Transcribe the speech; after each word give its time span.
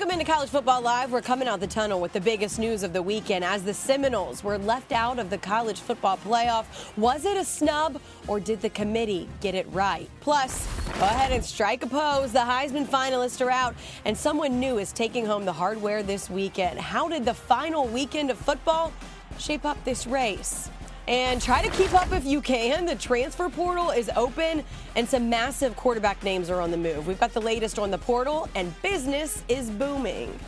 Welcome 0.00 0.18
into 0.18 0.32
College 0.32 0.48
Football 0.48 0.80
Live. 0.80 1.12
We're 1.12 1.20
coming 1.20 1.46
out 1.46 1.60
the 1.60 1.66
tunnel 1.66 2.00
with 2.00 2.14
the 2.14 2.22
biggest 2.22 2.58
news 2.58 2.82
of 2.82 2.94
the 2.94 3.02
weekend 3.02 3.44
as 3.44 3.64
the 3.64 3.74
Seminoles 3.74 4.42
were 4.42 4.56
left 4.56 4.92
out 4.92 5.18
of 5.18 5.28
the 5.28 5.36
college 5.36 5.78
football 5.78 6.16
playoff. 6.16 6.64
Was 6.96 7.26
it 7.26 7.36
a 7.36 7.44
snub 7.44 8.00
or 8.26 8.40
did 8.40 8.62
the 8.62 8.70
committee 8.70 9.28
get 9.42 9.54
it 9.54 9.66
right? 9.72 10.08
Plus, 10.20 10.66
go 10.98 11.04
ahead 11.04 11.32
and 11.32 11.44
strike 11.44 11.84
a 11.84 11.86
pose. 11.86 12.32
The 12.32 12.38
Heisman 12.38 12.86
finalists 12.86 13.44
are 13.44 13.50
out 13.50 13.74
and 14.06 14.16
someone 14.16 14.58
new 14.58 14.78
is 14.78 14.90
taking 14.90 15.26
home 15.26 15.44
the 15.44 15.52
hardware 15.52 16.02
this 16.02 16.30
weekend. 16.30 16.80
How 16.80 17.06
did 17.06 17.26
the 17.26 17.34
final 17.34 17.86
weekend 17.86 18.30
of 18.30 18.38
football 18.38 18.94
shape 19.38 19.66
up 19.66 19.84
this 19.84 20.06
race? 20.06 20.70
And 21.08 21.42
try 21.42 21.62
to 21.62 21.70
keep 21.70 21.92
up 21.94 22.12
if 22.12 22.24
you 22.24 22.40
can. 22.40 22.86
The 22.86 22.94
transfer 22.94 23.48
portal 23.48 23.90
is 23.90 24.10
open, 24.16 24.62
and 24.94 25.08
some 25.08 25.28
massive 25.28 25.74
quarterback 25.74 26.22
names 26.22 26.50
are 26.50 26.60
on 26.60 26.70
the 26.70 26.76
move. 26.76 27.06
We've 27.06 27.18
got 27.18 27.32
the 27.32 27.40
latest 27.40 27.78
on 27.78 27.90
the 27.90 27.98
portal, 27.98 28.48
and 28.54 28.72
business 28.82 29.42
is 29.48 29.70
booming. 29.70 30.38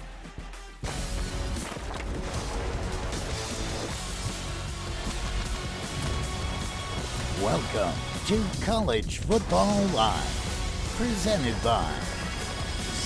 Welcome 7.43 7.99
to 8.27 8.45
College 8.65 9.19
Football 9.19 9.85
Live, 9.87 10.95
presented 10.97 11.61
by 11.65 11.93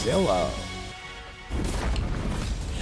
Zillow. 0.02 0.50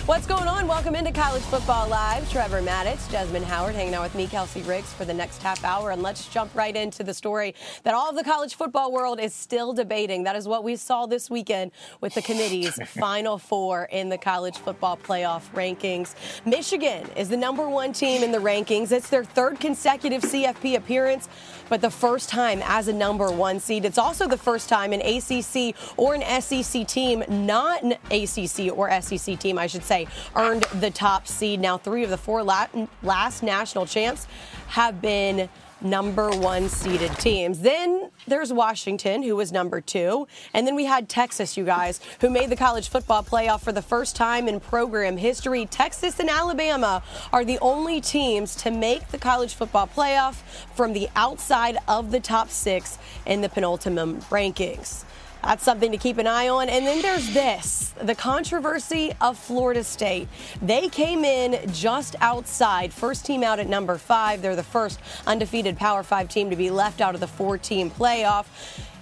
What's 0.07 0.27
going 0.27 0.49
on? 0.49 0.67
Welcome 0.69 0.97
into 0.97 1.13
College 1.13 1.43
Football 1.45 1.89
Live. 1.89 2.31
Trevor 2.31 2.61
Matich, 2.61 3.11
Desmond 3.11 3.47
Howard 3.47 3.75
hanging 3.75 3.95
out 3.95 4.03
with 4.03 4.15
me, 4.15 4.27
Kelsey 4.27 4.61
Riggs, 4.61 4.93
for 4.93 5.07
the 5.07 5.15
next 5.15 5.43
half 5.43 5.65
hour. 5.65 5.93
And 5.93 6.03
let's 6.03 6.29
jump 6.29 6.55
right 6.55 6.77
into 6.77 7.03
the 7.03 7.15
story 7.15 7.55
that 7.85 7.95
all 7.95 8.11
of 8.11 8.15
the 8.15 8.23
college 8.23 8.55
football 8.55 8.93
world 8.93 9.19
is 9.19 9.33
still 9.33 9.73
debating. 9.73 10.23
That 10.25 10.37
is 10.37 10.47
what 10.47 10.63
we 10.63 10.77
saw 10.77 11.07
this 11.07 11.31
weekend 11.31 11.71
with 12.03 12.13
the 12.13 12.21
committee's 12.21 12.79
final 13.01 13.39
four 13.39 13.85
in 13.85 14.11
the 14.11 14.19
college 14.19 14.59
football 14.59 14.99
playoff 14.99 15.51
rankings. 15.55 16.15
Michigan 16.45 17.09
is 17.17 17.31
the 17.31 17.37
number 17.39 17.67
one 17.67 17.95
team 17.95 18.23
in 18.23 18.31
the 18.31 18.37
rankings. 18.37 18.93
It's 18.93 19.09
their 19.09 19.25
third 19.25 19.59
consecutive 19.59 20.21
CFP 20.21 20.77
appearance, 20.77 21.31
but 21.71 21.81
the 21.81 21.91
first 21.91 22.29
time 22.29 22.61
as 22.67 22.89
a 22.89 22.93
number 22.93 23.31
one 23.31 23.59
seed. 23.59 23.87
It's 23.87 23.97
also 23.97 24.29
the 24.29 24.37
first 24.37 24.69
time 24.69 24.93
an 24.93 25.01
ACC 25.01 25.75
or 25.97 26.15
an 26.15 26.43
SEC 26.43 26.87
team, 26.87 27.25
not 27.27 27.83
an 27.83 27.93
ACC 28.11 28.71
or 28.77 28.91
SEC 29.01 29.39
team, 29.39 29.59
I 29.59 29.67
should 29.67 29.83
say 29.83 29.94
say, 29.95 30.07
earned 30.35 30.65
the 30.81 30.91
top 30.91 31.27
seed. 31.27 31.61
Now, 31.61 31.79
three 31.79 32.05
of 32.05 32.11
the 32.11 32.19
four 32.19 32.43
last 32.43 33.43
national 33.43 33.87
champs 33.87 34.27
have 34.69 35.01
been 35.01 35.49
number 35.81 36.31
one 36.31 36.69
seeded 36.69 37.13
teams. 37.19 37.61
Then 37.61 38.11
there's 38.27 38.53
Washington, 38.53 39.23
who 39.23 39.37
was 39.37 39.53
number 39.53 39.81
two. 39.83 40.27
And 40.55 40.67
then 40.67 40.75
we 40.75 40.87
had 40.87 41.09
Texas, 41.09 41.57
you 41.59 41.65
guys, 41.65 42.01
who 42.21 42.31
made 42.31 42.49
the 42.49 42.57
college 42.57 42.89
football 42.89 43.23
playoff 43.23 43.61
for 43.61 43.73
the 43.73 43.83
first 43.83 44.17
time 44.17 44.49
in 44.49 44.61
program 44.61 45.19
history. 45.19 45.67
Texas 45.67 46.19
and 46.19 46.31
Alabama 46.31 47.03
are 47.33 47.45
the 47.45 47.59
only 47.61 48.01
teams 48.01 48.57
to 48.57 48.71
make 48.71 49.09
the 49.09 49.19
college 49.19 49.55
football 49.55 49.87
playoff 49.87 50.37
from 50.75 50.95
the 50.95 51.09
outside 51.17 51.77
of 51.87 52.11
the 52.11 52.21
top 52.21 52.49
six 52.49 52.99
in 53.27 53.43
the 53.43 53.49
penultimate 53.49 54.21
rankings. 54.31 55.05
That's 55.45 55.63
something 55.63 55.93
to 55.93 55.99
keep 55.99 56.17
an 56.17 56.27
eye 56.27 56.49
on. 56.49 56.71
And 56.71 56.87
then 56.87 57.03
there's 57.03 57.33
this 57.35 57.93
the 58.01 58.15
controversy 58.15 59.13
of 59.21 59.39
Florida 59.39 59.85
State. 59.85 60.27
They 60.63 60.89
came 60.89 61.25
in 61.25 61.71
just 61.71 62.17
outside, 62.21 62.93
first 62.93 63.27
team 63.27 63.43
out 63.43 63.59
at 63.59 63.69
number 63.69 63.99
five. 63.99 64.41
They're 64.41 64.57
the 64.57 64.63
first 64.63 64.99
undefeated 65.27 65.77
Power 65.77 66.03
Five 66.03 66.29
team 66.29 66.51
to 66.51 66.57
be 66.57 66.71
left 66.71 67.01
out 67.01 67.15
of 67.15 67.21
the 67.21 67.27
four 67.27 67.59
team 67.59 67.91
playoff. 67.91 68.47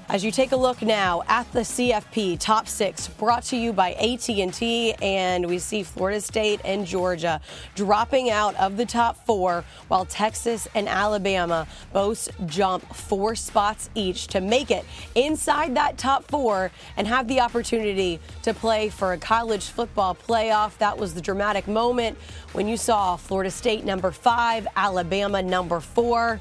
As 0.09 0.25
you 0.25 0.31
take 0.31 0.53
a 0.53 0.57
look 0.57 0.83
now 0.83 1.23
at 1.27 1.51
the 1.53 1.61
CFP 1.61 2.39
top 2.39 2.69
six, 2.69 3.09
brought 3.09 3.45
to 3.45 3.57
you 3.57 3.73
by 3.73 3.93
AT&T, 3.93 4.95
and 5.01 5.47
we 5.47 5.59
see 5.59 5.83
Florida 5.83 6.21
State 6.21 6.61
and 6.65 6.85
Georgia 6.85 7.41
dropping 7.75 8.29
out 8.29 8.55
of 8.57 8.77
the 8.77 8.85
top 8.85 9.25
four, 9.25 9.65
while 9.89 10.05
Texas 10.05 10.69
and 10.75 10.89
Alabama 10.89 11.67
both 11.93 12.29
jump 12.47 12.95
four 12.95 13.35
spots 13.35 13.89
each 13.95 14.27
to 14.29 14.41
make 14.41 14.71
it 14.71 14.85
inside 15.15 15.77
that 15.77 15.97
top 15.97 16.25
four 16.25 16.71
and 16.97 17.07
have 17.07 17.27
the 17.29 17.41
opportunity 17.41 18.21
to 18.43 18.53
play 18.53 18.89
for 18.89 19.13
a 19.13 19.19
college 19.19 19.67
football 19.67 20.15
playoff. 20.15 20.77
That 20.79 20.99
was 20.99 21.15
the 21.15 21.23
dramatic 21.23 21.67
moment 21.69 22.19
when 22.53 22.69
you 22.69 22.77
saw 22.77 23.17
Florida 23.17 23.51
State 23.51 23.85
number 23.85 24.11
five, 24.11 24.67
Alabama 24.77 25.43
number 25.43 25.81
four. 25.81 26.41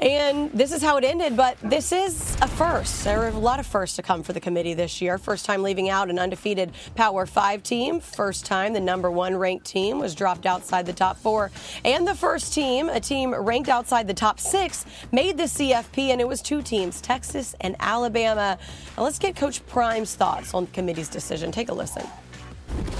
And 0.00 0.50
this 0.52 0.72
is 0.72 0.82
how 0.82 0.96
it 0.96 1.04
ended, 1.04 1.36
but 1.36 1.58
this 1.62 1.92
is 1.92 2.34
a 2.40 2.48
first. 2.48 3.04
There 3.04 3.22
are 3.22 3.28
a 3.28 3.32
lot 3.32 3.60
of 3.60 3.66
firsts 3.66 3.96
to 3.96 4.02
come 4.02 4.22
for 4.22 4.32
the 4.32 4.40
committee 4.40 4.72
this 4.72 5.02
year. 5.02 5.18
First 5.18 5.44
time 5.44 5.62
leaving 5.62 5.90
out 5.90 6.08
an 6.08 6.18
undefeated 6.18 6.72
Power 6.94 7.26
Five 7.26 7.62
team. 7.62 8.00
First 8.00 8.46
time 8.46 8.72
the 8.72 8.80
number 8.80 9.10
one 9.10 9.36
ranked 9.36 9.66
team 9.66 9.98
was 9.98 10.14
dropped 10.14 10.46
outside 10.46 10.86
the 10.86 10.94
top 10.94 11.18
four. 11.18 11.50
And 11.84 12.08
the 12.08 12.14
first 12.14 12.54
team, 12.54 12.88
a 12.88 12.98
team 12.98 13.34
ranked 13.34 13.68
outside 13.68 14.08
the 14.08 14.14
top 14.14 14.40
six, 14.40 14.86
made 15.12 15.36
the 15.36 15.42
CFP, 15.42 16.08
and 16.08 16.20
it 16.20 16.26
was 16.26 16.40
two 16.40 16.62
teams, 16.62 17.02
Texas 17.02 17.54
and 17.60 17.76
Alabama. 17.78 18.56
Now 18.96 19.02
let's 19.02 19.18
get 19.18 19.36
Coach 19.36 19.64
Prime's 19.66 20.14
thoughts 20.14 20.54
on 20.54 20.64
the 20.64 20.70
committee's 20.70 21.10
decision. 21.10 21.52
Take 21.52 21.68
a 21.68 21.74
listen. 21.74 22.06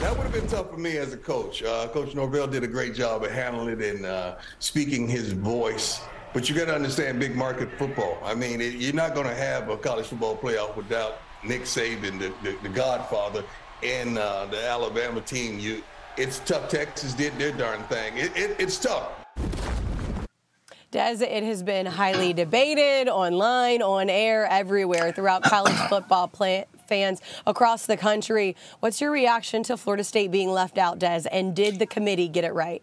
That 0.01 0.15
would 0.15 0.25
have 0.25 0.33
been 0.33 0.49
tough 0.49 0.71
for 0.71 0.77
me 0.77 0.99
as 0.99 1.15
a 1.15 1.17
coach. 1.17 1.63
Uh, 1.63 1.89
coach 1.89 2.15
Norvell 2.15 2.47
did 2.47 2.63
a 2.63 2.69
great 2.69 2.95
job 2.95 3.25
of 3.25 3.31
handling 3.31 3.81
it 3.81 3.95
and 3.95 4.05
uh, 4.05 4.37
speaking 4.59 5.09
his 5.09 5.33
voice 5.33 6.01
but 6.33 6.49
you 6.49 6.55
got 6.55 6.67
to 6.67 6.75
understand 6.75 7.19
big 7.19 7.35
market 7.35 7.69
football. 7.79 8.19
I 8.25 8.35
mean, 8.35 8.61
it, 8.61 8.75
you're 8.75 8.95
not 8.95 9.15
going 9.15 9.27
to 9.27 9.35
have 9.35 9.69
a 9.69 9.77
college 9.77 10.07
football 10.07 10.37
playoff 10.37 10.77
without 10.77 11.19
Nick 11.45 11.63
Saban, 11.63 12.19
the, 12.19 12.33
the, 12.43 12.57
the 12.63 12.69
Godfather, 12.69 13.45
and 13.83 14.19
uh, 14.19 14.47
the 14.47 14.65
Alabama 14.67 15.21
team. 15.21 15.59
You, 15.59 15.83
it's 16.17 16.41
tough. 16.41 16.69
Texas 16.69 17.15
did 17.15 17.37
their 17.39 17.53
darn 17.53 17.83
thing. 17.85 18.17
It, 18.17 18.37
it, 18.37 18.57
it's 18.59 18.79
tough. 18.79 19.13
Des, 20.91 21.23
it 21.25 21.45
has 21.45 21.63
been 21.63 21.87
highly 21.87 22.33
debated 22.33 23.09
online, 23.09 23.81
on 23.81 24.11
air, 24.11 24.45
everywhere 24.47 25.13
throughout 25.13 25.45
college 25.45 25.77
football 25.89 26.27
play- 26.27 26.67
fans 26.89 27.23
across 27.47 27.87
the 27.87 27.97
country. 27.97 28.57
What's 28.81 29.01
your 29.01 29.13
reaction 29.13 29.63
to 29.65 29.77
Florida 29.77 30.03
State 30.03 30.33
being 30.33 30.51
left 30.51 30.79
out, 30.79 30.99
Des? 30.99 31.23
And 31.31 31.55
did 31.55 31.79
the 31.79 31.87
committee 31.87 32.27
get 32.27 32.43
it 32.43 32.53
right? 32.53 32.83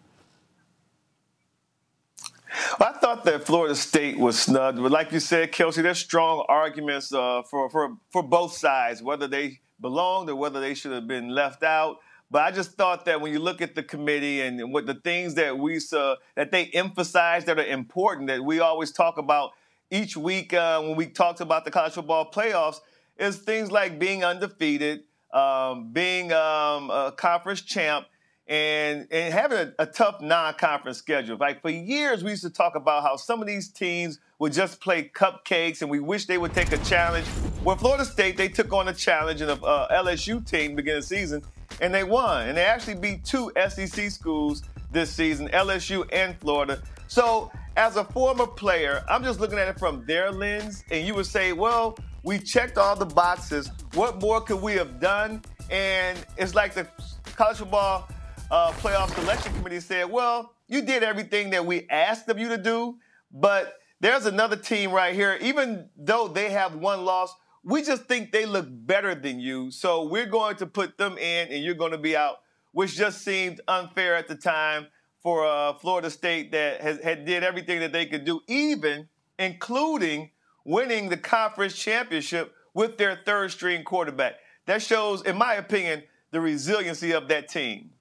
Well, 2.79 2.93
I 2.95 2.97
thought 2.99 3.23
that 3.25 3.45
Florida 3.45 3.75
State 3.75 4.17
was 4.17 4.39
snubbed, 4.39 4.81
but 4.81 4.91
like 4.91 5.11
you 5.11 5.19
said, 5.19 5.51
Kelsey, 5.51 5.81
there's 5.81 5.99
strong 5.99 6.45
arguments 6.49 7.13
uh, 7.13 7.41
for, 7.43 7.69
for 7.69 7.97
for 8.09 8.23
both 8.23 8.53
sides, 8.53 9.01
whether 9.01 9.27
they 9.27 9.59
belonged 9.79 10.29
or 10.29 10.35
whether 10.35 10.59
they 10.59 10.73
should 10.73 10.91
have 10.91 11.07
been 11.07 11.29
left 11.29 11.63
out. 11.63 11.97
But 12.29 12.41
I 12.43 12.51
just 12.51 12.71
thought 12.71 13.05
that 13.05 13.21
when 13.21 13.31
you 13.31 13.39
look 13.39 13.61
at 13.61 13.75
the 13.75 13.83
committee 13.83 14.41
and 14.41 14.73
what 14.73 14.85
the 14.85 14.95
things 14.95 15.35
that 15.35 15.57
we 15.57 15.79
saw 15.79 16.15
that 16.35 16.51
they 16.51 16.65
emphasize 16.67 17.45
that 17.45 17.57
are 17.59 17.65
important, 17.65 18.27
that 18.27 18.43
we 18.43 18.59
always 18.59 18.91
talk 18.91 19.17
about 19.17 19.51
each 19.89 20.17
week 20.17 20.53
uh, 20.53 20.81
when 20.81 20.95
we 20.95 21.05
talked 21.07 21.39
about 21.41 21.63
the 21.63 21.71
college 21.71 21.93
football 21.93 22.29
playoffs, 22.29 22.79
is 23.17 23.37
things 23.37 23.71
like 23.71 23.99
being 23.99 24.23
undefeated, 24.23 25.01
um, 25.33 25.91
being 25.93 26.31
um, 26.33 26.89
a 26.89 27.13
conference 27.15 27.61
champ 27.61 28.07
and 28.47 29.07
and 29.11 29.33
having 29.33 29.57
a, 29.57 29.73
a, 29.79 29.85
tough 29.85 30.21
non-conference 30.21 30.97
schedule. 30.97 31.37
Like 31.37 31.61
for 31.61 31.69
years, 31.69 32.23
we 32.23 32.31
used 32.31 32.43
to 32.43 32.49
talk 32.49 32.75
about 32.75 33.03
how 33.03 33.17
some 33.17 33.41
of 33.41 33.47
these 33.47 33.67
teams 33.69 34.19
would 34.39 34.53
just 34.53 34.79
play 34.79 35.09
cupcakes, 35.13 35.81
and 35.81 35.91
we 35.91 35.99
wish 35.99 36.25
they 36.25 36.37
would 36.37 36.53
take 36.53 36.71
a 36.71 36.77
challenge. 36.79 37.27
Well, 37.63 37.75
Florida 37.75 38.05
State 38.05 38.37
they 38.37 38.47
took 38.47 38.71
on 38.71 38.87
a 38.87 38.93
challenge 38.93 39.41
in 39.41 39.49
a 39.49 39.53
uh, 39.53 40.03
LSU 40.03 40.45
team 40.47 40.75
beginning 40.75 40.99
of 40.99 41.03
season, 41.03 41.43
and 41.81 41.93
they 41.93 42.03
won. 42.03 42.47
And 42.47 42.57
they 42.57 42.63
actually 42.63 42.95
beat 42.95 43.25
two 43.25 43.51
SEC 43.69 44.09
schools 44.11 44.63
this 44.91 45.11
season, 45.11 45.49
LSU 45.49 46.07
and 46.13 46.37
Florida. 46.39 46.81
So 47.07 47.51
as 47.75 47.97
a 47.97 48.05
former 48.05 48.47
player, 48.47 49.03
I'm 49.09 49.23
just 49.23 49.41
looking 49.41 49.59
at 49.59 49.67
it 49.67 49.77
from 49.77 50.05
their 50.05 50.31
lens, 50.31 50.85
and 50.89 51.05
you 51.05 51.13
would 51.15 51.25
say, 51.25 51.51
well, 51.51 51.97
we 52.23 52.39
checked 52.39 52.77
all 52.77 52.95
the 52.95 53.05
boxes. 53.05 53.71
What 53.93 54.21
more 54.21 54.39
could 54.41 54.61
we 54.61 54.73
have 54.73 54.99
done? 54.99 55.41
And 55.69 56.17
it's 56.37 56.55
like 56.55 56.73
the 56.73 56.87
college 57.35 57.57
football 57.57 58.07
uh, 58.49 58.71
playoff 58.73 59.13
selection 59.15 59.53
committee 59.53 59.79
said, 59.79 60.09
well, 60.09 60.53
you 60.67 60.81
did 60.81 61.03
everything 61.03 61.49
that 61.51 61.65
we 61.65 61.87
asked 61.89 62.29
of 62.29 62.39
you 62.39 62.49
to 62.49 62.57
do, 62.57 62.97
but 63.31 63.75
there's 63.99 64.25
another 64.25 64.55
team 64.55 64.91
right 64.91 65.13
here. 65.13 65.37
Even 65.41 65.89
though 65.97 66.27
they 66.27 66.49
have 66.49 66.75
one 66.75 67.03
loss, 67.03 67.33
we 67.63 67.81
just 67.81 68.03
think 68.03 68.31
they 68.31 68.45
look 68.45 68.67
better 68.69 69.13
than 69.13 69.39
you, 69.39 69.71
so 69.71 70.03
we're 70.07 70.25
going 70.25 70.55
to 70.57 70.65
put 70.65 70.97
them 70.97 71.17
in, 71.17 71.49
and 71.49 71.63
you're 71.63 71.75
going 71.75 71.91
to 71.91 71.97
be 71.97 72.15
out, 72.15 72.37
which 72.71 72.95
just 72.95 73.21
seemed 73.23 73.59
unfair 73.67 74.15
at 74.15 74.27
the 74.27 74.35
time 74.35 74.87
for 75.19 75.45
uh, 75.45 75.73
Florida 75.73 76.09
State 76.09 76.51
that 76.53 76.79
has, 76.79 77.01
had 77.01 77.25
did 77.25 77.43
everything 77.43 77.81
that 77.81 77.91
they 77.91 78.05
could 78.05 78.23
do, 78.23 78.39
even 78.47 79.09
including 79.37 80.31
winning 80.63 81.09
the 81.09 81.17
conference 81.17 81.77
championship 81.77 82.53
with 82.73 82.97
their 82.97 83.19
third 83.25 83.51
string 83.51 83.83
quarterback. 83.83 84.35
That 84.67 84.81
shows, 84.81 85.21
in 85.23 85.37
my 85.37 85.55
opinion, 85.55 86.03
the 86.31 86.39
resiliency 86.39 87.11
of 87.11 87.27
that 87.27 87.49
team. 87.49 87.91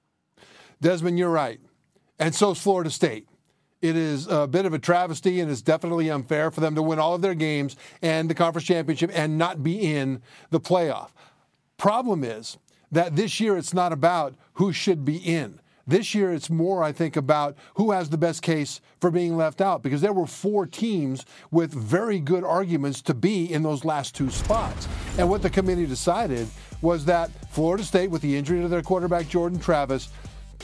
Desmond, 0.81 1.17
you're 1.17 1.29
right. 1.29 1.59
And 2.19 2.33
so 2.33 2.51
is 2.51 2.59
Florida 2.59 2.89
State. 2.89 3.27
It 3.81 3.95
is 3.95 4.27
a 4.27 4.47
bit 4.47 4.65
of 4.65 4.73
a 4.73 4.79
travesty 4.79 5.39
and 5.39 5.51
it's 5.51 5.61
definitely 5.61 6.09
unfair 6.09 6.49
for 6.49 6.61
them 6.61 6.73
to 6.75 6.81
win 6.81 6.97
all 6.97 7.13
of 7.13 7.21
their 7.21 7.35
games 7.35 7.75
and 8.01 8.29
the 8.29 8.33
conference 8.33 8.67
championship 8.67 9.11
and 9.13 9.37
not 9.37 9.63
be 9.63 9.95
in 9.95 10.21
the 10.49 10.59
playoff. 10.59 11.09
Problem 11.77 12.23
is 12.23 12.57
that 12.91 13.15
this 13.15 13.39
year 13.39 13.55
it's 13.55 13.73
not 13.73 13.93
about 13.93 14.33
who 14.53 14.73
should 14.73 15.05
be 15.05 15.17
in. 15.17 15.59
This 15.87 16.13
year, 16.13 16.33
it's 16.33 16.49
more, 16.49 16.83
I 16.83 16.91
think, 16.91 17.15
about 17.15 17.55
who 17.75 17.91
has 17.91 18.09
the 18.09 18.17
best 18.17 18.41
case 18.41 18.81
for 18.99 19.09
being 19.09 19.37
left 19.37 19.61
out 19.61 19.81
because 19.81 20.01
there 20.01 20.11
were 20.11 20.27
four 20.27 20.65
teams 20.65 21.25
with 21.49 21.73
very 21.73 22.19
good 22.19 22.43
arguments 22.43 23.01
to 23.03 23.13
be 23.13 23.51
in 23.51 23.63
those 23.63 23.85
last 23.85 24.13
two 24.13 24.29
spots. 24.29 24.85
And 25.17 25.29
what 25.29 25.41
the 25.41 25.49
committee 25.49 25.85
decided 25.85 26.47
was 26.81 27.05
that 27.05 27.31
Florida 27.51 27.85
State, 27.85 28.11
with 28.11 28.21
the 28.21 28.35
injury 28.35 28.59
to 28.61 28.67
their 28.67 28.81
quarterback, 28.81 29.29
Jordan 29.29 29.59
Travis, 29.59 30.09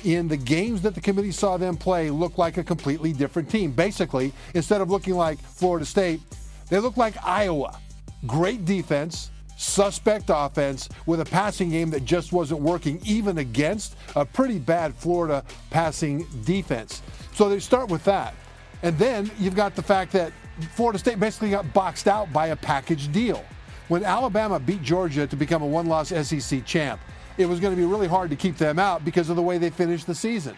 in 0.04 0.28
the 0.28 0.38
games 0.38 0.82
that 0.82 0.96
the 0.96 1.02
committee 1.02 1.32
saw 1.32 1.58
them 1.58 1.78
play, 1.78 2.10
looked 2.10 2.38
like 2.38 2.58
a 2.58 2.64
completely 2.64 3.14
different 3.14 3.50
team. 3.50 3.72
Basically, 3.72 4.34
instead 4.54 4.82
of 4.82 4.90
looking 4.90 5.16
like 5.16 5.40
Florida 5.40 5.86
State, 5.86 6.22
they 6.70 6.80
looked 6.80 6.98
like 6.98 7.16
Iowa. 7.26 7.80
Great 8.26 8.66
defense, 8.66 9.32
suspect 9.58 10.26
offense 10.30 10.90
with 11.06 11.22
a 11.22 11.26
passing 11.26 11.70
game 11.70 11.90
that 11.92 12.06
just 12.06 12.34
wasn't 12.34 12.60
working, 12.60 13.00
even 13.06 13.38
against 13.38 13.96
a 14.16 14.26
pretty 14.26 14.60
bad 14.60 14.94
Florida 14.96 15.44
passing 15.70 16.26
defense. 16.44 17.02
So 17.34 17.50
they 17.50 17.60
start 17.60 17.90
with 17.90 18.04
that. 18.06 18.34
And 18.82 18.98
then 18.98 19.32
you've 19.40 19.56
got 19.56 19.76
the 19.76 19.84
fact 19.84 20.12
that 20.14 20.34
Florida 20.76 21.00
State 21.00 21.20
basically 21.20 21.50
got 21.50 21.74
boxed 21.74 22.08
out 22.08 22.32
by 22.34 22.48
a 22.48 22.56
package 22.56 23.12
deal. 23.12 23.44
When 23.88 24.04
Alabama 24.04 24.60
beat 24.60 24.82
Georgia 24.82 25.28
to 25.28 25.36
become 25.36 25.62
a 25.62 25.68
one 25.68 25.88
loss 25.88 26.10
SEC 26.10 26.66
champ, 26.66 27.00
it 27.38 27.46
was 27.46 27.60
going 27.60 27.76
to 27.76 27.80
be 27.80 27.88
really 27.88 28.08
hard 28.08 28.30
to 28.30 28.36
keep 28.36 28.58
them 28.58 28.80
out 28.80 29.04
because 29.04 29.30
of 29.30 29.36
the 29.36 29.42
way 29.42 29.58
they 29.58 29.70
finished 29.70 30.08
the 30.08 30.16
season. 30.16 30.56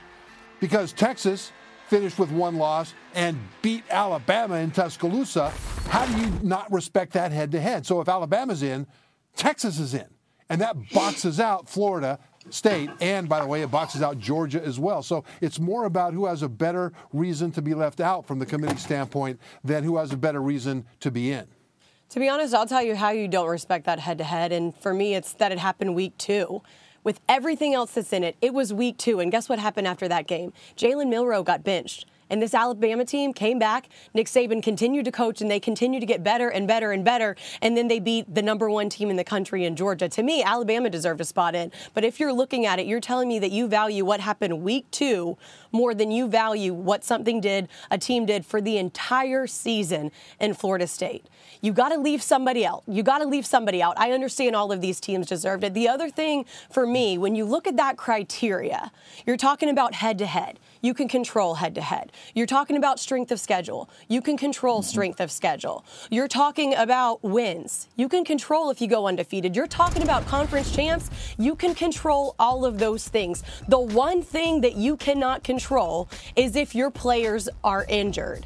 Because 0.60 0.94
Texas 0.94 1.52
finished 1.88 2.18
with 2.18 2.32
one 2.32 2.56
loss 2.56 2.94
and 3.14 3.38
beat 3.62 3.84
Alabama 3.90 4.56
in 4.56 4.72
Tuscaloosa, 4.72 5.52
how 5.88 6.06
do 6.06 6.20
you 6.20 6.32
not 6.42 6.72
respect 6.72 7.14
that 7.14 7.32
head 7.32 7.52
to 7.52 7.62
head? 7.62 7.86
So 7.86 8.02
if 8.02 8.10
Alabama's 8.10 8.64
in, 8.64 8.88
Texas 9.36 9.80
is 9.80 9.94
in. 9.94 10.08
And 10.50 10.62
that 10.62 10.76
boxes 10.92 11.40
out 11.40 11.68
Florida 11.68 12.20
State. 12.50 12.90
And 13.02 13.28
by 13.28 13.40
the 13.40 13.48
way, 13.48 13.64
it 13.64 13.72
boxes 13.72 14.04
out 14.04 14.20
Georgia 14.20 14.64
as 14.64 14.80
well. 14.80 15.02
So 15.02 15.24
it's 15.42 15.60
more 15.60 15.86
about 15.86 16.14
who 16.14 16.26
has 16.26 16.44
a 16.44 16.50
better 16.50 16.94
reason 17.12 17.52
to 17.54 17.62
be 17.62 17.74
left 17.74 18.00
out 18.00 18.28
from 18.28 18.38
the 18.38 18.46
committee 18.46 18.78
standpoint 18.78 19.40
than 19.64 19.84
who 19.84 19.98
has 19.98 20.12
a 20.12 20.18
better 20.18 20.42
reason 20.42 20.86
to 21.00 21.10
be 21.10 21.32
in. 21.32 21.48
To 22.16 22.22
be 22.22 22.30
honest, 22.30 22.54
I'll 22.54 22.66
tell 22.66 22.82
you 22.82 22.96
how 22.96 23.10
you 23.10 23.28
don't 23.28 23.50
respect 23.50 23.84
that 23.88 24.00
head 24.00 24.20
to 24.20 24.24
head. 24.24 24.54
And 24.54 24.74
for 24.74 24.94
me, 24.94 25.16
it's 25.16 25.34
that 25.34 25.52
it 25.52 25.60
happened 25.60 25.96
week 25.96 26.18
two 26.18 26.62
with 27.04 27.20
everything 27.28 27.74
else 27.74 27.92
that's 27.92 28.14
in 28.14 28.24
it. 28.24 28.38
It 28.42 28.54
was 28.54 28.74
week 28.74 28.98
two. 28.98 29.20
And 29.20 29.30
guess 29.30 29.50
what 29.50 29.60
happened 29.60 29.86
after 29.86 30.08
that 30.08 30.26
game? 30.26 30.54
Jalen 30.78 31.10
Milroe 31.10 31.44
got 31.44 31.66
benched. 31.66 32.06
And 32.30 32.42
this 32.42 32.54
Alabama 32.54 33.06
team 33.06 33.34
came 33.34 33.60
back. 33.60 33.90
Nick 34.14 34.28
Saban 34.28 34.64
continued 34.64 35.06
to 35.06 35.12
coach, 35.12 35.42
and 35.42 35.50
they 35.50 35.60
continued 35.60 36.00
to 36.00 36.06
get 36.06 36.24
better 36.24 36.50
and 36.50 36.68
better 36.68 36.92
and 36.92 37.06
better. 37.06 37.36
And 37.62 37.78
then 37.78 37.88
they 37.88 38.00
beat 38.00 38.34
the 38.34 38.42
number 38.42 38.70
one 38.70 38.90
team 38.90 39.10
in 39.10 39.16
the 39.16 39.24
country 39.24 39.66
in 39.66 39.76
Georgia. 39.76 40.10
To 40.10 40.24
me, 40.24 40.44
Alabama 40.44 40.90
deserved 40.90 41.22
a 41.22 41.26
spot 41.26 41.56
in. 41.56 41.72
But 41.94 42.04
if 42.04 42.20
you're 42.20 42.34
looking 42.34 42.66
at 42.66 42.80
it, 42.80 42.86
you're 42.86 43.00
telling 43.00 43.28
me 43.28 43.40
that 43.40 43.52
you 43.52 43.68
value 43.68 44.06
what 44.06 44.20
happened 44.20 44.62
week 44.62 44.90
two 44.92 45.38
more 45.76 45.94
than 45.94 46.10
you 46.10 46.28
value 46.28 46.74
what 46.74 47.04
something 47.04 47.42
did, 47.42 47.68
a 47.92 47.98
team 47.98 48.26
did 48.26 48.46
for 48.46 48.62
the 48.62 48.78
entire 48.78 49.46
season 49.46 50.12
in 50.40 50.54
Florida 50.54 50.88
State. 50.88 51.26
You 51.62 51.74
got 51.74 51.90
to 51.90 51.98
leave 51.98 52.24
somebody 52.24 52.66
out. 52.66 52.84
You 52.88 53.04
got 53.04 53.20
to 53.20 53.28
leave 53.28 53.46
somebody 53.46 53.82
out. 53.82 53.96
I 53.98 54.12
understand 54.12 54.56
all 54.56 54.72
of 54.72 54.82
these 54.82 55.00
teams 55.00 55.28
deserved 55.28 55.64
it. 55.64 55.74
The 55.74 55.90
other 55.90 56.10
thing 56.10 56.46
for 56.72 56.88
me, 56.88 57.18
when 57.18 57.36
you 57.36 57.46
look 57.46 57.68
at 57.68 57.78
that 57.78 57.98
criteria, 57.98 58.92
you're 59.26 59.38
talking 59.38 59.70
about 59.70 59.96
head 59.96 60.18
to 60.20 60.26
head. 60.26 60.60
You 60.86 60.94
can 60.94 61.08
control 61.08 61.56
head 61.56 61.74
to 61.76 61.82
head. 61.82 62.12
You're 62.36 62.46
talking 62.46 62.78
about 62.78 63.00
strength 63.00 63.32
of 63.32 63.40
schedule. 63.40 63.90
You 64.08 64.22
can 64.22 64.38
control 64.38 64.82
mm-hmm. 64.82 64.88
strength 64.88 65.20
of 65.20 65.32
schedule. 65.32 65.84
You're 66.12 66.28
talking 66.28 66.76
about 66.76 67.24
wins. 67.24 67.90
You 67.96 68.08
can 68.08 68.24
control 68.24 68.70
if 68.70 68.80
you 68.80 68.88
go 68.88 69.08
undefeated. 69.08 69.56
You're 69.56 69.66
talking 69.66 70.04
about 70.04 70.28
conference 70.28 70.76
champs. 70.76 71.10
You 71.40 71.56
can 71.56 71.74
control 71.74 72.36
all 72.38 72.66
of 72.66 72.78
those 72.78 73.08
things. 73.08 73.42
The 73.68 73.80
one 73.80 74.22
thing 74.22 74.62
that 74.62 74.76
you 74.76 74.96
cannot 74.96 75.44
control 75.44 76.08
is 76.36 76.56
if 76.56 76.76
your 76.76 76.92
players 76.92 77.50
are 77.64 77.88
injured. 77.90 78.46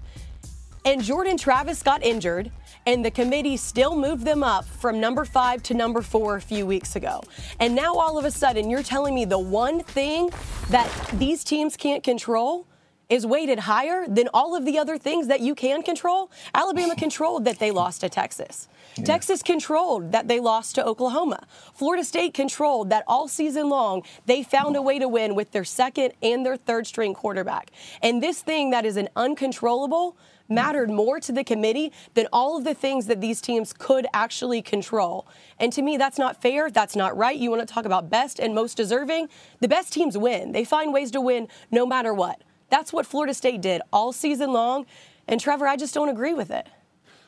And 0.86 1.04
Jordan 1.04 1.38
Travis 1.38 1.84
got 1.84 2.04
injured 2.04 2.52
and 2.90 3.06
the 3.06 3.12
committee 3.12 3.56
still 3.56 3.96
moved 3.96 4.26
them 4.26 4.44
up 4.44 4.66
from 4.66 5.00
number 5.00 5.24
five 5.24 5.62
to 5.62 5.76
number 5.76 6.02
four 6.02 6.38
a 6.38 6.42
few 6.42 6.66
weeks 6.66 6.96
ago. 6.96 7.22
And 7.60 7.76
now 7.76 7.94
all 7.94 8.18
of 8.18 8.26
a 8.26 8.32
sudden, 8.32 8.68
you're 8.68 8.82
telling 8.82 9.14
me 9.14 9.26
the 9.26 9.38
one 9.38 9.84
thing 9.84 10.32
that 10.72 10.90
these 11.14 11.44
teams 11.44 11.78
can't 11.78 12.04
control 12.04 12.66
is 13.08 13.28
weighted 13.28 13.60
higher 13.60 14.06
than 14.08 14.28
all 14.34 14.56
of 14.56 14.66
the 14.66 14.80
other 14.80 14.98
things 14.98 15.28
that 15.28 15.40
you 15.40 15.54
can 15.54 15.84
control. 15.84 16.32
Alabama 16.56 16.96
controlled 16.96 17.46
that 17.46 17.60
they 17.60 17.70
lost 17.70 18.02
to 18.02 18.10
Texas. 18.10 18.68
Yeah. 18.98 19.04
Texas 19.04 19.44
controlled 19.44 20.12
that 20.12 20.28
they 20.28 20.40
lost 20.40 20.74
to 20.76 20.86
Oklahoma. 20.86 21.46
Florida 21.76 22.04
State 22.04 22.34
controlled 22.34 22.90
that 22.90 23.04
all 23.06 23.28
season 23.28 23.70
long 23.70 24.02
they 24.26 24.42
found 24.42 24.76
a 24.76 24.82
way 24.82 24.98
to 24.98 25.08
win 25.08 25.36
with 25.36 25.52
their 25.52 25.64
second 25.64 26.14
and 26.24 26.44
their 26.44 26.58
third 26.58 26.88
string 26.88 27.14
quarterback. 27.14 27.70
And 28.02 28.22
this 28.22 28.42
thing 28.42 28.72
that 28.72 28.84
is 28.84 28.98
an 28.98 29.10
uncontrollable 29.16 30.18
mattered 30.50 30.90
more 30.90 31.20
to 31.20 31.32
the 31.32 31.44
committee 31.44 31.94
than 32.16 32.28
all 32.34 32.58
of 32.58 32.64
the 32.64 32.74
things 32.74 33.06
that 33.06 33.22
these 33.22 33.40
teams 33.40 33.72
could 33.72 34.08
actually 34.14 34.62
control. 34.62 35.28
And 35.60 35.72
to 35.74 35.82
me, 35.82 35.98
that's 35.98 36.18
not 36.18 36.42
fair. 36.42 36.70
That's 36.70 36.96
not 36.96 37.16
right. 37.16 37.38
You 37.38 37.50
want 37.50 37.68
to 37.68 37.72
talk 37.72 37.86
about 37.86 38.10
best 38.10 38.40
and 38.40 38.54
most 38.56 38.76
deserving? 38.76 39.30
The 39.60 39.68
best 39.68 39.94
teams 39.94 40.18
win. 40.18 40.52
They 40.52 40.66
find 40.66 40.94
ways 40.94 41.12
to 41.12 41.22
win 41.22 41.48
no 41.72 41.86
matter 41.86 42.14
what. 42.14 42.42
That's 42.70 42.92
what 42.92 43.06
Florida 43.06 43.34
State 43.34 43.62
did 43.62 43.82
all 43.94 44.12
season 44.12 44.52
long. 44.52 44.86
And 45.28 45.40
Trevor, 45.40 45.68
I 45.68 45.76
just 45.76 45.94
don't 45.94 46.10
agree 46.10 46.34
with 46.34 46.52
it. 46.52 46.68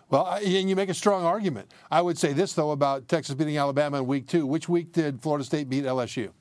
Well, 0.09 0.27
and 0.27 0.69
you 0.69 0.75
make 0.75 0.89
a 0.89 0.93
strong 0.93 1.23
argument. 1.23 1.71
I 1.89 2.01
would 2.01 2.17
say 2.17 2.33
this, 2.33 2.53
though, 2.53 2.71
about 2.71 3.07
Texas 3.07 3.33
beating 3.33 3.57
Alabama 3.57 3.99
in 3.99 4.07
week 4.07 4.27
two. 4.27 4.45
Which 4.45 4.67
week 4.67 4.91
did 4.91 5.21
Florida 5.21 5.45
State 5.45 5.69
beat 5.69 5.85
LSU? 5.85 6.31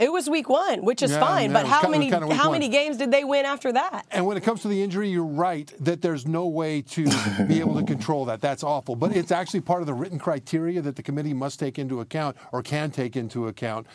It 0.00 0.10
was 0.10 0.30
week 0.30 0.48
one, 0.48 0.82
which 0.82 1.02
is 1.02 1.10
yeah, 1.10 1.20
fine. 1.20 1.50
Yeah, 1.50 1.62
but 1.62 1.66
how 1.66 1.86
many 1.86 2.08
how 2.08 2.26
one. 2.26 2.52
many 2.52 2.68
games 2.68 2.96
did 2.96 3.10
they 3.10 3.22
win 3.22 3.44
after 3.44 3.70
that? 3.70 4.06
And 4.10 4.24
when 4.24 4.38
it 4.38 4.42
comes 4.42 4.62
to 4.62 4.68
the 4.68 4.82
injury, 4.82 5.10
you're 5.10 5.24
right 5.26 5.70
that 5.78 6.00
there's 6.00 6.26
no 6.26 6.46
way 6.46 6.80
to 6.80 7.04
be 7.46 7.60
able 7.60 7.78
to 7.78 7.84
control 7.84 8.24
that. 8.24 8.40
That's 8.40 8.64
awful. 8.64 8.96
But 8.96 9.14
it's 9.14 9.30
actually 9.30 9.60
part 9.60 9.82
of 9.82 9.86
the 9.86 9.92
written 9.92 10.18
criteria 10.18 10.80
that 10.80 10.96
the 10.96 11.02
committee 11.02 11.34
must 11.34 11.60
take 11.60 11.78
into 11.78 12.00
account 12.00 12.38
or 12.50 12.62
can 12.62 12.90
take 12.90 13.14
into 13.14 13.46
account 13.48 13.86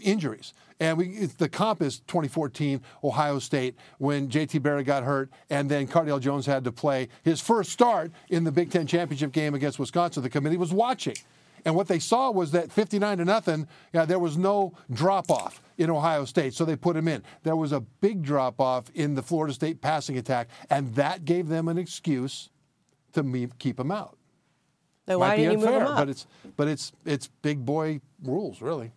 injuries. 0.00 0.54
And 0.78 0.96
we, 0.96 1.26
the 1.26 1.48
comp 1.48 1.82
is 1.82 1.98
2014 2.06 2.80
Ohio 3.02 3.40
State 3.40 3.74
when 3.98 4.30
J.T. 4.30 4.58
Barrett 4.58 4.86
got 4.86 5.02
hurt, 5.02 5.28
and 5.50 5.68
then 5.68 5.88
Cardale 5.88 6.20
Jones 6.20 6.46
had 6.46 6.62
to 6.64 6.72
play 6.72 7.08
his 7.24 7.40
first 7.40 7.72
start 7.72 8.12
in 8.28 8.44
the 8.44 8.52
Big 8.52 8.70
Ten 8.70 8.86
championship 8.86 9.32
game 9.32 9.54
against 9.54 9.80
Wisconsin. 9.80 10.22
The 10.22 10.30
committee 10.30 10.56
was 10.56 10.72
watching. 10.72 11.16
And 11.64 11.74
what 11.74 11.88
they 11.88 11.98
saw 11.98 12.30
was 12.30 12.52
that 12.52 12.72
59 12.72 13.18
to 13.18 13.24
nothing, 13.24 13.68
yeah, 13.92 14.04
there 14.04 14.18
was 14.18 14.36
no 14.36 14.74
drop 14.90 15.30
off 15.30 15.62
in 15.76 15.90
Ohio 15.90 16.24
State, 16.24 16.54
so 16.54 16.64
they 16.64 16.76
put 16.76 16.96
him 16.96 17.08
in. 17.08 17.22
There 17.42 17.56
was 17.56 17.72
a 17.72 17.80
big 17.80 18.22
drop 18.22 18.60
off 18.60 18.90
in 18.94 19.14
the 19.14 19.22
Florida 19.22 19.54
State 19.54 19.80
passing 19.80 20.18
attack, 20.18 20.48
and 20.70 20.94
that 20.94 21.24
gave 21.24 21.48
them 21.48 21.68
an 21.68 21.78
excuse 21.78 22.50
to 23.12 23.48
keep 23.58 23.78
him 23.78 23.90
out. 23.90 24.16
Then 25.06 25.20
why 25.20 25.36
didn't 25.36 25.56
unfair, 25.56 25.72
you 25.72 25.78
move 25.78 25.82
him 25.82 25.88
up? 25.88 25.96
But 25.96 26.08
it's 26.08 26.26
but 26.56 26.68
it's 26.68 26.92
it's 27.06 27.28
big 27.42 27.64
boy 27.64 28.00
rules, 28.22 28.60
really. 28.60 28.92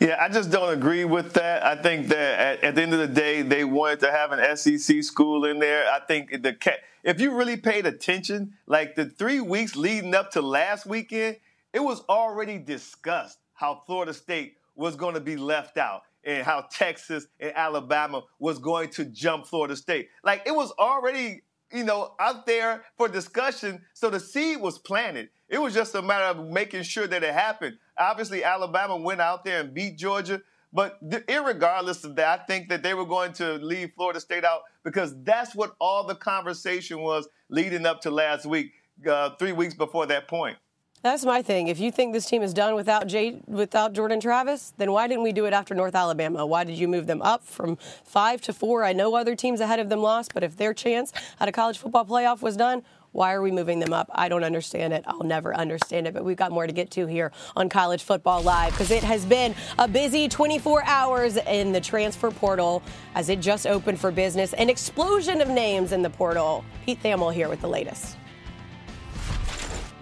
Yeah, 0.00 0.18
I 0.20 0.28
just 0.28 0.50
don't 0.50 0.72
agree 0.72 1.04
with 1.04 1.32
that. 1.34 1.64
I 1.64 1.80
think 1.80 2.08
that 2.08 2.38
at, 2.38 2.64
at, 2.64 2.74
the 2.74 2.82
end 2.82 2.92
of 2.92 2.98
the 2.98 3.06
day, 3.06 3.42
they 3.42 3.64
wanted 3.64 4.00
to 4.00 4.10
have 4.10 4.30
an 4.32 4.56
SEC 4.56 5.02
school 5.02 5.46
in 5.46 5.58
there. 5.58 5.90
I 5.90 6.00
think 6.00 6.42
the 6.42 6.54
if 7.02 7.20
you 7.20 7.34
really 7.36 7.56
paid 7.56 7.86
attention, 7.86 8.54
like 8.66 8.94
the 8.94 9.06
three 9.06 9.40
weeks 9.40 9.76
leading 9.76 10.14
up 10.14 10.32
to 10.32 10.42
last 10.42 10.86
weekend, 10.86 11.36
it 11.72 11.80
was 11.80 12.02
already 12.08 12.58
discussed 12.58 13.38
how 13.54 13.82
Florida 13.86 14.12
State 14.12 14.56
was 14.74 14.96
going 14.96 15.14
to 15.14 15.20
be 15.20 15.36
left 15.36 15.78
out 15.78 16.02
and 16.24 16.44
how 16.44 16.66
Texas 16.70 17.26
and 17.38 17.52
Alabama 17.54 18.22
was 18.38 18.58
going 18.58 18.90
to 18.90 19.04
jump 19.04 19.46
Florida 19.46 19.76
State. 19.76 20.08
Like 20.24 20.42
it 20.46 20.54
was 20.54 20.72
already, 20.78 21.42
you 21.72 21.84
know, 21.84 22.14
out 22.18 22.44
there 22.44 22.84
for 22.98 23.08
discussion. 23.08 23.82
So 23.94 24.10
the 24.10 24.20
seed 24.20 24.60
was 24.60 24.78
planted. 24.78 25.30
It 25.48 25.58
was 25.58 25.72
just 25.72 25.94
a 25.94 26.02
matter 26.02 26.24
of 26.24 26.48
making 26.48 26.82
sure 26.82 27.06
that 27.06 27.22
it 27.22 27.32
happened. 27.32 27.78
Obviously, 27.98 28.44
Alabama 28.44 28.96
went 28.96 29.20
out 29.20 29.44
there 29.44 29.60
and 29.60 29.72
beat 29.72 29.96
Georgia, 29.96 30.42
But 30.72 31.02
irregardless 31.08 32.04
of 32.04 32.16
that, 32.16 32.40
I 32.40 32.44
think 32.44 32.68
that 32.68 32.82
they 32.82 32.92
were 32.92 33.06
going 33.06 33.32
to 33.34 33.54
leave 33.54 33.92
Florida 33.96 34.20
State 34.20 34.44
out 34.44 34.62
because 34.84 35.14
that's 35.22 35.54
what 35.54 35.74
all 35.80 36.04
the 36.04 36.14
conversation 36.14 37.00
was 37.00 37.28
leading 37.48 37.86
up 37.86 38.02
to 38.02 38.10
last 38.10 38.44
week, 38.44 38.72
uh, 39.08 39.30
three 39.38 39.52
weeks 39.52 39.74
before 39.74 40.04
that 40.06 40.28
point. 40.28 40.58
That's 41.02 41.24
my 41.24 41.40
thing. 41.40 41.68
If 41.68 41.78
you 41.78 41.92
think 41.92 42.12
this 42.12 42.26
team 42.26 42.42
is 42.42 42.52
done 42.52 42.74
without 42.74 43.06
Jay, 43.06 43.40
without 43.46 43.92
Jordan 43.92 44.18
Travis, 44.18 44.72
then 44.76 44.90
why 44.92 45.06
didn't 45.06 45.22
we 45.22 45.32
do 45.32 45.46
it 45.46 45.52
after 45.52 45.74
North 45.74 45.94
Alabama? 45.94 46.44
Why 46.44 46.64
did 46.64 46.76
you 46.76 46.88
move 46.88 47.06
them 47.06 47.22
up 47.22 47.44
from 47.44 47.76
five 48.04 48.40
to 48.42 48.52
four? 48.52 48.82
I 48.82 48.92
know 48.92 49.14
other 49.14 49.36
teams 49.36 49.60
ahead 49.60 49.78
of 49.78 49.88
them 49.88 50.00
lost, 50.00 50.34
but 50.34 50.42
if 50.42 50.56
their 50.56 50.74
chance 50.74 51.12
at 51.38 51.48
a 51.48 51.52
college 51.52 51.78
football 51.78 52.04
playoff 52.04 52.42
was 52.42 52.56
done, 52.56 52.82
why 53.16 53.32
are 53.32 53.40
we 53.40 53.50
moving 53.50 53.78
them 53.78 53.94
up? 53.94 54.10
I 54.12 54.28
don't 54.28 54.44
understand 54.44 54.92
it. 54.92 55.02
I'll 55.06 55.24
never 55.24 55.56
understand 55.56 56.06
it. 56.06 56.12
But 56.12 56.22
we've 56.22 56.36
got 56.36 56.52
more 56.52 56.66
to 56.66 56.72
get 56.72 56.90
to 56.92 57.06
here 57.06 57.32
on 57.56 57.70
College 57.70 58.02
Football 58.02 58.42
Live 58.42 58.72
because 58.72 58.90
it 58.90 59.02
has 59.02 59.24
been 59.24 59.54
a 59.78 59.88
busy 59.88 60.28
24 60.28 60.84
hours 60.84 61.38
in 61.38 61.72
the 61.72 61.80
transfer 61.80 62.30
portal 62.30 62.82
as 63.14 63.30
it 63.30 63.40
just 63.40 63.66
opened 63.66 63.98
for 63.98 64.10
business. 64.10 64.52
An 64.52 64.68
explosion 64.68 65.40
of 65.40 65.48
names 65.48 65.92
in 65.92 66.02
the 66.02 66.10
portal. 66.10 66.62
Pete 66.84 67.02
Thamel 67.02 67.32
here 67.32 67.48
with 67.48 67.62
the 67.62 67.68
latest. 67.68 68.18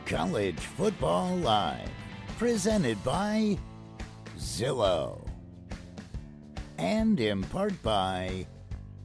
College 0.07 0.59
Football 0.59 1.37
Live, 1.37 1.89
presented 2.37 3.03
by 3.05 3.57
Zillow. 4.37 5.25
And 6.79 7.21
in 7.21 7.45
part 7.45 7.81
by 7.81 8.45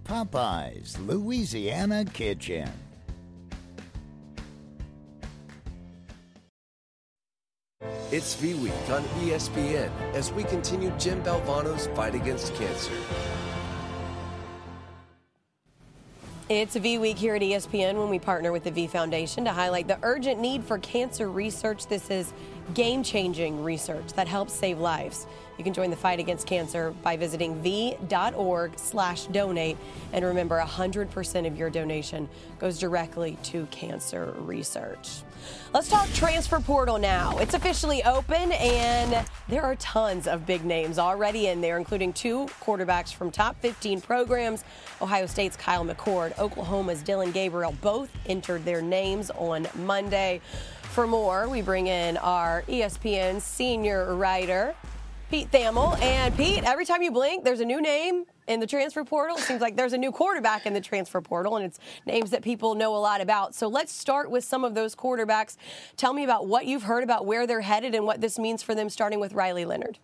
Popeye's 0.04 1.00
Louisiana 1.00 2.06
Kitchen. 2.06 2.72
It's 8.12 8.34
V 8.34 8.56
Week 8.56 8.90
on 8.90 9.04
ESPN 9.22 9.92
as 10.16 10.34
we 10.34 10.44
continue 10.44 10.92
Jim 10.98 11.22
Valvano's 11.22 11.86
fight 11.96 12.16
against 12.16 12.56
cancer. 12.56 12.92
It's 16.50 16.76
V 16.76 16.98
Week 16.98 17.20
here 17.20 17.36
at 17.36 17.44
ESPN 17.44 18.00
when 18.00 18.10
we 18.10 18.18
partner 18.18 18.52
with 18.52 18.64
the 18.64 18.72
V 18.72 18.88
Foundation 18.88 19.46
to 19.46 19.52
highlight 19.52 19.88
the 19.88 20.00
urgent 20.02 20.40
need 20.42 20.64
for 20.64 20.80
cancer 20.80 21.30
research. 21.30 21.86
This 21.86 22.10
is 22.10 22.34
game 22.74 23.04
changing 23.04 23.64
research 23.64 24.12
that 24.14 24.28
helps 24.28 24.54
save 24.54 24.80
lives. 24.80 25.28
You 25.60 25.64
can 25.64 25.76
join 25.76 25.92
the 25.92 25.96
fight 25.96 26.20
against 26.20 26.48
cancer 26.48 26.96
by 27.04 27.16
visiting 27.16 27.62
v.org 27.62 28.72
slash 28.76 29.26
donate. 29.26 29.78
And 30.14 30.26
remember, 30.26 30.60
100% 30.60 31.46
of 31.46 31.56
your 31.56 31.70
donation 31.70 32.28
goes 32.58 32.80
directly 32.80 33.38
to 33.44 33.68
cancer 33.68 34.34
research. 34.40 35.22
Let's 35.74 35.88
talk 35.88 36.08
transfer 36.14 36.60
portal 36.60 36.98
now. 36.98 37.38
It's 37.38 37.54
officially 37.54 38.04
open, 38.04 38.52
and 38.54 39.26
there 39.48 39.62
are 39.62 39.76
tons 39.76 40.28
of 40.28 40.46
big 40.46 40.66
names 40.66 40.98
already 40.98 41.48
in 41.48 41.62
there, 41.62 41.78
including 41.78 42.14
two 42.14 42.48
quarterbacks 42.62 43.14
from 43.14 43.30
top 43.30 43.60
15 43.62 44.02
programs. 44.02 44.64
Ohio 45.02 45.26
State's 45.26 45.56
Kyle 45.56 45.86
McCord, 45.86 46.38
Oklahoma's 46.40 47.04
Dillon 47.04 47.32
Gabriel 47.32 47.76
both 47.82 48.10
entered 48.26 48.66
their 48.66 48.82
names 48.82 49.30
on 49.32 49.68
Monday. 49.76 50.42
For 50.82 51.06
more, 51.06 51.48
we 51.48 51.62
bring 51.62 51.88
in 51.88 52.18
our 52.18 52.64
ESPN 52.64 53.40
senior 53.40 54.16
writer, 54.16 54.76
Pete 55.30 55.52
Thamel. 55.52 56.02
And 56.02 56.36
Pete, 56.36 56.64
every 56.64 56.86
time 56.86 57.04
you 57.04 57.12
blink, 57.12 57.44
there's 57.44 57.60
a 57.60 57.66
new 57.66 57.80
name 57.80 58.26
in 58.50 58.60
the 58.60 58.68
transfer 58.68 59.06
portal. 59.06 59.38
It 59.38 59.44
seems 59.44 59.62
like 59.62 59.76
there's 59.78 59.94
a 59.94 59.98
new 59.98 60.12
quarterback 60.12 60.66
in 60.66 60.74
the 60.74 60.82
transfer 60.82 61.22
portal, 61.22 61.56
and 61.56 61.66
it's 61.66 61.80
names 62.06 62.32
that 62.32 62.42
people 62.42 62.74
know 62.76 62.96
a 62.96 62.98
lot 62.98 63.22
about. 63.22 63.54
So 63.56 63.68
let's 63.68 63.94
start 63.94 64.30
with 64.30 64.44
some 64.44 64.64
of 64.64 64.74
those 64.74 64.96
quarterbacks. 64.96 65.56
Tell 65.96 66.14
me 66.14 66.24
about 66.24 66.48
what 66.48 66.66
you've 66.66 66.84
heard 66.84 67.04
about 67.04 67.26
where 67.26 67.46
they're 67.46 67.62
headed 67.62 67.94
and 67.94 68.06
what 68.06 68.20
this 68.20 68.40
means 68.40 68.64
for 68.64 68.74
them, 68.74 68.90
starting 68.90 69.20
with 69.20 69.34
Riley 69.34 69.66
Leonard. 69.66 70.00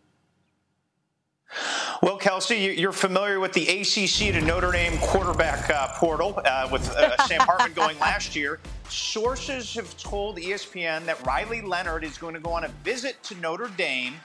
Well, 2.03 2.17
Kelsey, 2.17 2.75
you're 2.77 2.91
familiar 2.91 3.39
with 3.39 3.53
the 3.53 3.67
ACC 3.67 4.33
to 4.33 4.41
Notre 4.41 4.71
Dame 4.71 4.97
quarterback 4.99 5.69
uh, 5.69 5.87
portal 5.95 6.39
uh, 6.45 6.67
with 6.71 6.87
uh, 6.91 7.17
Sam 7.25 7.41
Hartman 7.41 7.73
going 7.73 7.97
last 7.99 8.35
year. 8.35 8.59
Sources 8.89 9.73
have 9.73 9.97
told 9.97 10.37
ESPN 10.37 11.05
that 11.05 11.23
Riley 11.25 11.61
Leonard 11.61 12.03
is 12.03 12.17
going 12.17 12.35
to 12.35 12.39
go 12.39 12.51
on 12.51 12.65
a 12.65 12.67
visit 12.83 13.21
to 13.23 13.35
Notre 13.35 13.69
Dame 13.77 14.15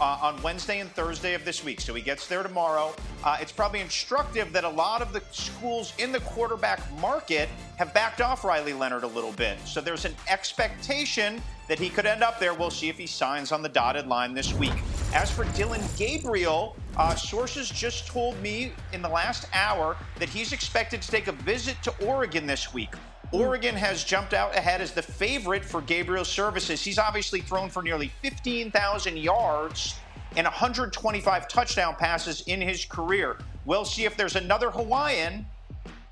uh, 0.00 0.18
on 0.22 0.40
Wednesday 0.42 0.80
and 0.80 0.90
Thursday 0.92 1.34
of 1.34 1.44
this 1.44 1.64
week. 1.64 1.80
So 1.80 1.94
he 1.94 2.02
gets 2.02 2.26
there 2.26 2.42
tomorrow. 2.42 2.94
Uh, 3.24 3.38
it's 3.40 3.52
probably 3.52 3.80
instructive 3.80 4.52
that 4.52 4.64
a 4.64 4.68
lot 4.68 5.02
of 5.02 5.12
the 5.12 5.22
schools 5.30 5.92
in 5.98 6.12
the 6.12 6.20
quarterback 6.20 6.80
market 7.00 7.48
have 7.76 7.92
backed 7.94 8.20
off 8.20 8.44
Riley 8.44 8.72
Leonard 8.72 9.04
a 9.04 9.08
little 9.08 9.32
bit. 9.32 9.58
So 9.64 9.80
there's 9.80 10.04
an 10.04 10.14
expectation 10.28 11.42
that 11.68 11.78
he 11.78 11.90
could 11.90 12.06
end 12.06 12.22
up 12.22 12.40
there. 12.40 12.54
We'll 12.54 12.70
see 12.70 12.88
if 12.88 12.96
he 12.96 13.06
signs 13.06 13.52
on 13.52 13.62
the 13.62 13.68
dotted 13.68 14.06
line 14.06 14.34
this 14.34 14.54
week. 14.54 14.72
As 15.14 15.30
for 15.30 15.44
Dillon 15.56 15.82
Gabriel, 15.96 16.76
uh, 16.96 17.14
sources 17.14 17.68
just 17.68 18.06
told 18.06 18.40
me 18.40 18.72
in 18.92 19.02
the 19.02 19.08
last 19.08 19.46
hour 19.52 19.96
that 20.18 20.28
he's 20.28 20.52
expected 20.52 21.02
to 21.02 21.10
take 21.10 21.28
a 21.28 21.32
visit 21.32 21.76
to 21.82 22.06
Oregon 22.06 22.46
this 22.46 22.72
week. 22.72 22.94
Hmm. 23.30 23.36
Oregon 23.36 23.74
has 23.74 24.04
jumped 24.04 24.34
out 24.34 24.56
ahead 24.56 24.80
as 24.80 24.92
the 24.92 25.02
favorite 25.02 25.64
for 25.64 25.80
Gabriel's 25.82 26.28
services. 26.28 26.82
He's 26.82 26.98
obviously 26.98 27.40
thrown 27.40 27.70
for 27.70 27.82
nearly 27.82 28.08
15,000 28.22 29.18
yards 29.18 29.94
and 30.36 30.44
125 30.44 31.48
touchdown 31.48 31.94
passes 31.96 32.42
in 32.42 32.60
his 32.60 32.84
career. 32.84 33.38
We'll 33.64 33.84
see 33.84 34.04
if 34.04 34.16
there's 34.16 34.36
another 34.36 34.70
Hawaiian 34.70 35.46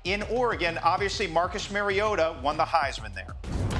in 0.03 0.23
Oregon. 0.23 0.77
Obviously, 0.83 1.27
Marcus 1.27 1.71
Mariota 1.71 2.35
won 2.41 2.57
the 2.57 2.65
Heisman 2.65 3.13
there. 3.13 3.35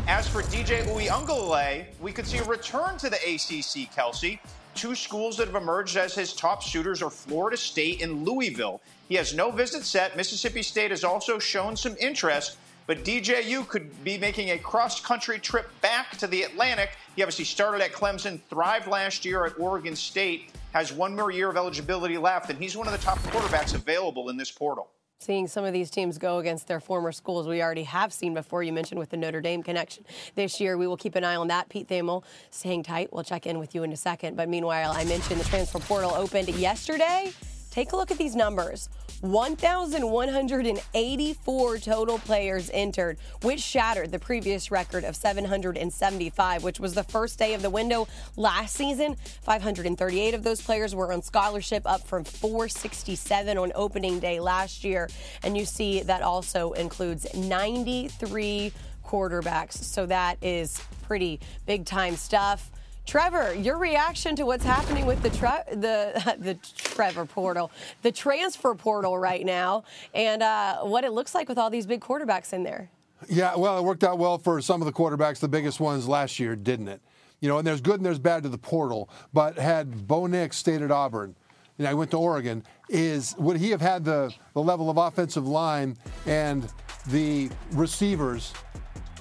As 0.07 0.27
for 0.27 0.41
DJ 0.43 0.83
Uiagalelei, 0.85 1.85
we 1.99 2.11
could 2.11 2.25
see 2.25 2.37
a 2.37 2.43
return 2.45 2.97
to 2.97 3.09
the 3.09 3.17
ACC, 3.17 3.93
Kelsey. 3.93 4.39
Two 4.73 4.95
schools 4.95 5.37
that 5.37 5.47
have 5.47 5.61
emerged 5.61 5.97
as 5.97 6.13
his 6.13 6.33
top 6.33 6.63
suitors 6.63 7.01
are 7.01 7.09
Florida 7.09 7.57
State 7.57 8.01
and 8.01 8.25
Louisville. 8.25 8.79
He 9.09 9.15
has 9.15 9.33
no 9.33 9.51
visit 9.51 9.83
set. 9.83 10.15
Mississippi 10.15 10.61
State 10.61 10.91
has 10.91 11.03
also 11.03 11.39
shown 11.39 11.75
some 11.75 11.95
interest. 11.99 12.57
But 12.87 13.03
DJU 13.03 13.67
could 13.67 14.03
be 14.05 14.17
making 14.17 14.51
a 14.51 14.57
cross 14.57 15.01
country 15.01 15.39
trip 15.39 15.69
back 15.81 16.17
to 16.17 16.25
the 16.25 16.43
Atlantic. 16.43 16.91
He 17.17 17.21
obviously 17.21 17.43
started 17.43 17.83
at 17.83 17.91
Clemson, 17.91 18.39
thrived 18.49 18.87
last 18.87 19.25
year 19.25 19.45
at 19.45 19.59
Oregon 19.59 19.93
State, 19.93 20.51
has 20.71 20.93
one 20.93 21.13
more 21.13 21.29
year 21.29 21.49
of 21.49 21.57
eligibility 21.57 22.17
left, 22.17 22.49
and 22.49 22.57
he's 22.57 22.77
one 22.77 22.87
of 22.87 22.93
the 22.93 22.99
top 22.99 23.19
quarterbacks 23.19 23.75
available 23.75 24.29
in 24.29 24.37
this 24.37 24.49
portal. 24.49 24.89
Seeing 25.19 25.47
some 25.47 25.65
of 25.65 25.73
these 25.73 25.89
teams 25.89 26.17
go 26.17 26.37
against 26.37 26.67
their 26.67 26.79
former 26.79 27.11
schools, 27.11 27.47
we 27.47 27.61
already 27.61 27.83
have 27.83 28.13
seen 28.13 28.33
before. 28.33 28.63
You 28.63 28.71
mentioned 28.71 28.99
with 28.99 29.09
the 29.09 29.17
Notre 29.17 29.41
Dame 29.41 29.63
connection 29.63 30.05
this 30.35 30.61
year. 30.61 30.77
We 30.77 30.87
will 30.87 30.95
keep 30.95 31.15
an 31.15 31.25
eye 31.25 31.35
on 31.35 31.47
that. 31.47 31.67
Pete 31.69 31.89
Thamel, 31.89 32.23
staying 32.51 32.83
tight. 32.83 33.11
We'll 33.11 33.23
check 33.23 33.47
in 33.47 33.57
with 33.59 33.73
you 33.73 33.83
in 33.83 33.91
a 33.91 33.97
second. 33.97 34.37
But 34.37 34.47
meanwhile, 34.47 34.91
I 34.91 35.03
mentioned 35.05 35.41
the 35.41 35.45
transfer 35.45 35.79
portal 35.79 36.13
opened 36.13 36.49
yesterday. 36.49 37.33
Take 37.71 37.91
a 37.91 37.95
look 37.95 38.11
at 38.11 38.17
these 38.17 38.35
numbers 38.35 38.89
1,184 39.21 41.77
total 41.79 42.19
players 42.19 42.69
entered, 42.71 43.17
which 43.41 43.59
shattered 43.59 44.11
the 44.11 44.19
previous 44.19 44.69
record 44.69 45.03
of 45.03 45.15
775, 45.15 46.63
which 46.63 46.79
was 46.79 46.93
the 46.93 47.03
first 47.03 47.39
day 47.39 47.55
of 47.55 47.63
the 47.63 47.69
window 47.69 48.07
last 48.35 48.75
season. 48.75 49.15
538 49.41 50.35
of 50.35 50.43
those 50.43 50.61
players 50.61 50.93
were 50.93 51.11
on 51.11 51.23
scholarship, 51.23 51.81
up 51.85 52.05
from 52.05 52.23
467 52.23 53.57
on 53.57 53.71
opening 53.73 54.19
day 54.19 54.39
last 54.39 54.83
year. 54.83 55.09
And 55.43 55.57
you 55.57 55.65
see 55.65 56.03
that 56.03 56.21
also 56.21 56.73
includes 56.73 57.25
93 57.35 58.71
quarterbacks. 59.03 59.73
So 59.73 60.05
that 60.05 60.37
is 60.43 60.79
pretty 61.03 61.39
big 61.65 61.85
time 61.85 62.17
stuff. 62.17 62.69
Trevor, 63.07 63.55
your 63.55 63.77
reaction 63.77 64.35
to 64.35 64.45
what's 64.45 64.65
happening 64.65 65.05
with 65.05 65.23
the 65.23 65.29
the 65.29 66.35
the 66.39 66.55
Trevor 66.77 67.25
portal, 67.25 67.71
the 68.01 68.11
transfer 68.11 68.75
portal 68.75 69.17
right 69.17 69.45
now, 69.45 69.85
and 70.13 70.43
uh, 70.43 70.79
what 70.81 71.05
it 71.05 71.13
looks 71.13 71.33
like 71.33 71.47
with 71.47 71.57
all 71.57 71.69
these 71.69 71.85
big 71.85 72.01
quarterbacks 72.01 72.51
in 72.51 72.63
there. 72.63 72.89
Yeah, 73.29 73.55
well, 73.55 73.77
it 73.79 73.83
worked 73.83 74.03
out 74.03 74.19
well 74.19 74.37
for 74.37 74.61
some 74.61 74.81
of 74.81 74.85
the 74.85 74.91
quarterbacks, 74.91 75.39
the 75.39 75.47
biggest 75.47 75.79
ones 75.79 76.05
last 76.05 76.37
year, 76.37 76.55
didn't 76.55 76.89
it? 76.89 77.01
You 77.39 77.47
know, 77.47 77.57
and 77.59 77.65
there's 77.65 77.81
good 77.81 77.95
and 77.95 78.05
there's 78.05 78.19
bad 78.19 78.43
to 78.43 78.49
the 78.49 78.57
portal. 78.57 79.09
But 79.33 79.57
had 79.57 80.05
Bo 80.05 80.27
Nix 80.27 80.57
stayed 80.57 80.81
at 80.81 80.91
Auburn, 80.91 81.33
know, 81.77 81.89
I 81.89 81.93
went 81.93 82.11
to 82.11 82.17
Oregon, 82.17 82.61
is 82.89 83.35
would 83.37 83.57
he 83.57 83.69
have 83.69 83.81
had 83.81 84.03
the, 84.03 84.33
the 84.53 84.61
level 84.61 84.89
of 84.89 84.97
offensive 84.97 85.47
line 85.47 85.95
and 86.25 86.67
the 87.07 87.49
receivers 87.71 88.53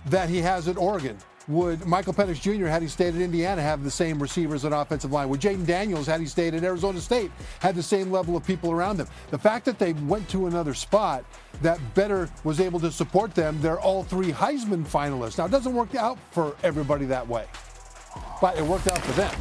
that 0.06 0.28
he 0.28 0.38
has 0.38 0.66
at 0.66 0.76
Oregon? 0.76 1.16
Would 1.48 1.86
Michael 1.86 2.12
Penix 2.12 2.40
Jr., 2.40 2.66
had 2.66 2.82
he 2.82 2.88
stayed 2.88 3.14
at 3.14 3.20
Indiana, 3.20 3.62
have 3.62 3.84
the 3.84 3.90
same 3.90 4.20
receivers 4.20 4.64
and 4.64 4.74
offensive 4.74 5.12
line? 5.12 5.28
Would 5.28 5.40
Jayden 5.40 5.64
Daniels, 5.64 6.06
had 6.06 6.20
he 6.20 6.26
stayed 6.26 6.54
at 6.54 6.64
Arizona 6.64 7.00
State, 7.00 7.30
had 7.60 7.76
the 7.76 7.82
same 7.82 8.10
level 8.10 8.36
of 8.36 8.44
people 8.44 8.72
around 8.72 8.96
them? 8.96 9.06
The 9.30 9.38
fact 9.38 9.64
that 9.66 9.78
they 9.78 9.92
went 9.92 10.28
to 10.30 10.48
another 10.48 10.74
spot 10.74 11.24
that 11.62 11.78
better 11.94 12.28
was 12.42 12.60
able 12.60 12.80
to 12.80 12.90
support 12.90 13.34
them, 13.34 13.60
they're 13.60 13.80
all 13.80 14.02
three 14.02 14.32
Heisman 14.32 14.84
finalists. 14.84 15.38
Now, 15.38 15.44
it 15.46 15.52
doesn't 15.52 15.74
work 15.74 15.94
out 15.94 16.18
for 16.32 16.56
everybody 16.64 17.04
that 17.06 17.26
way, 17.28 17.46
but 18.40 18.58
it 18.58 18.64
worked 18.64 18.88
out 18.90 18.98
for 18.98 19.12
them. 19.12 19.34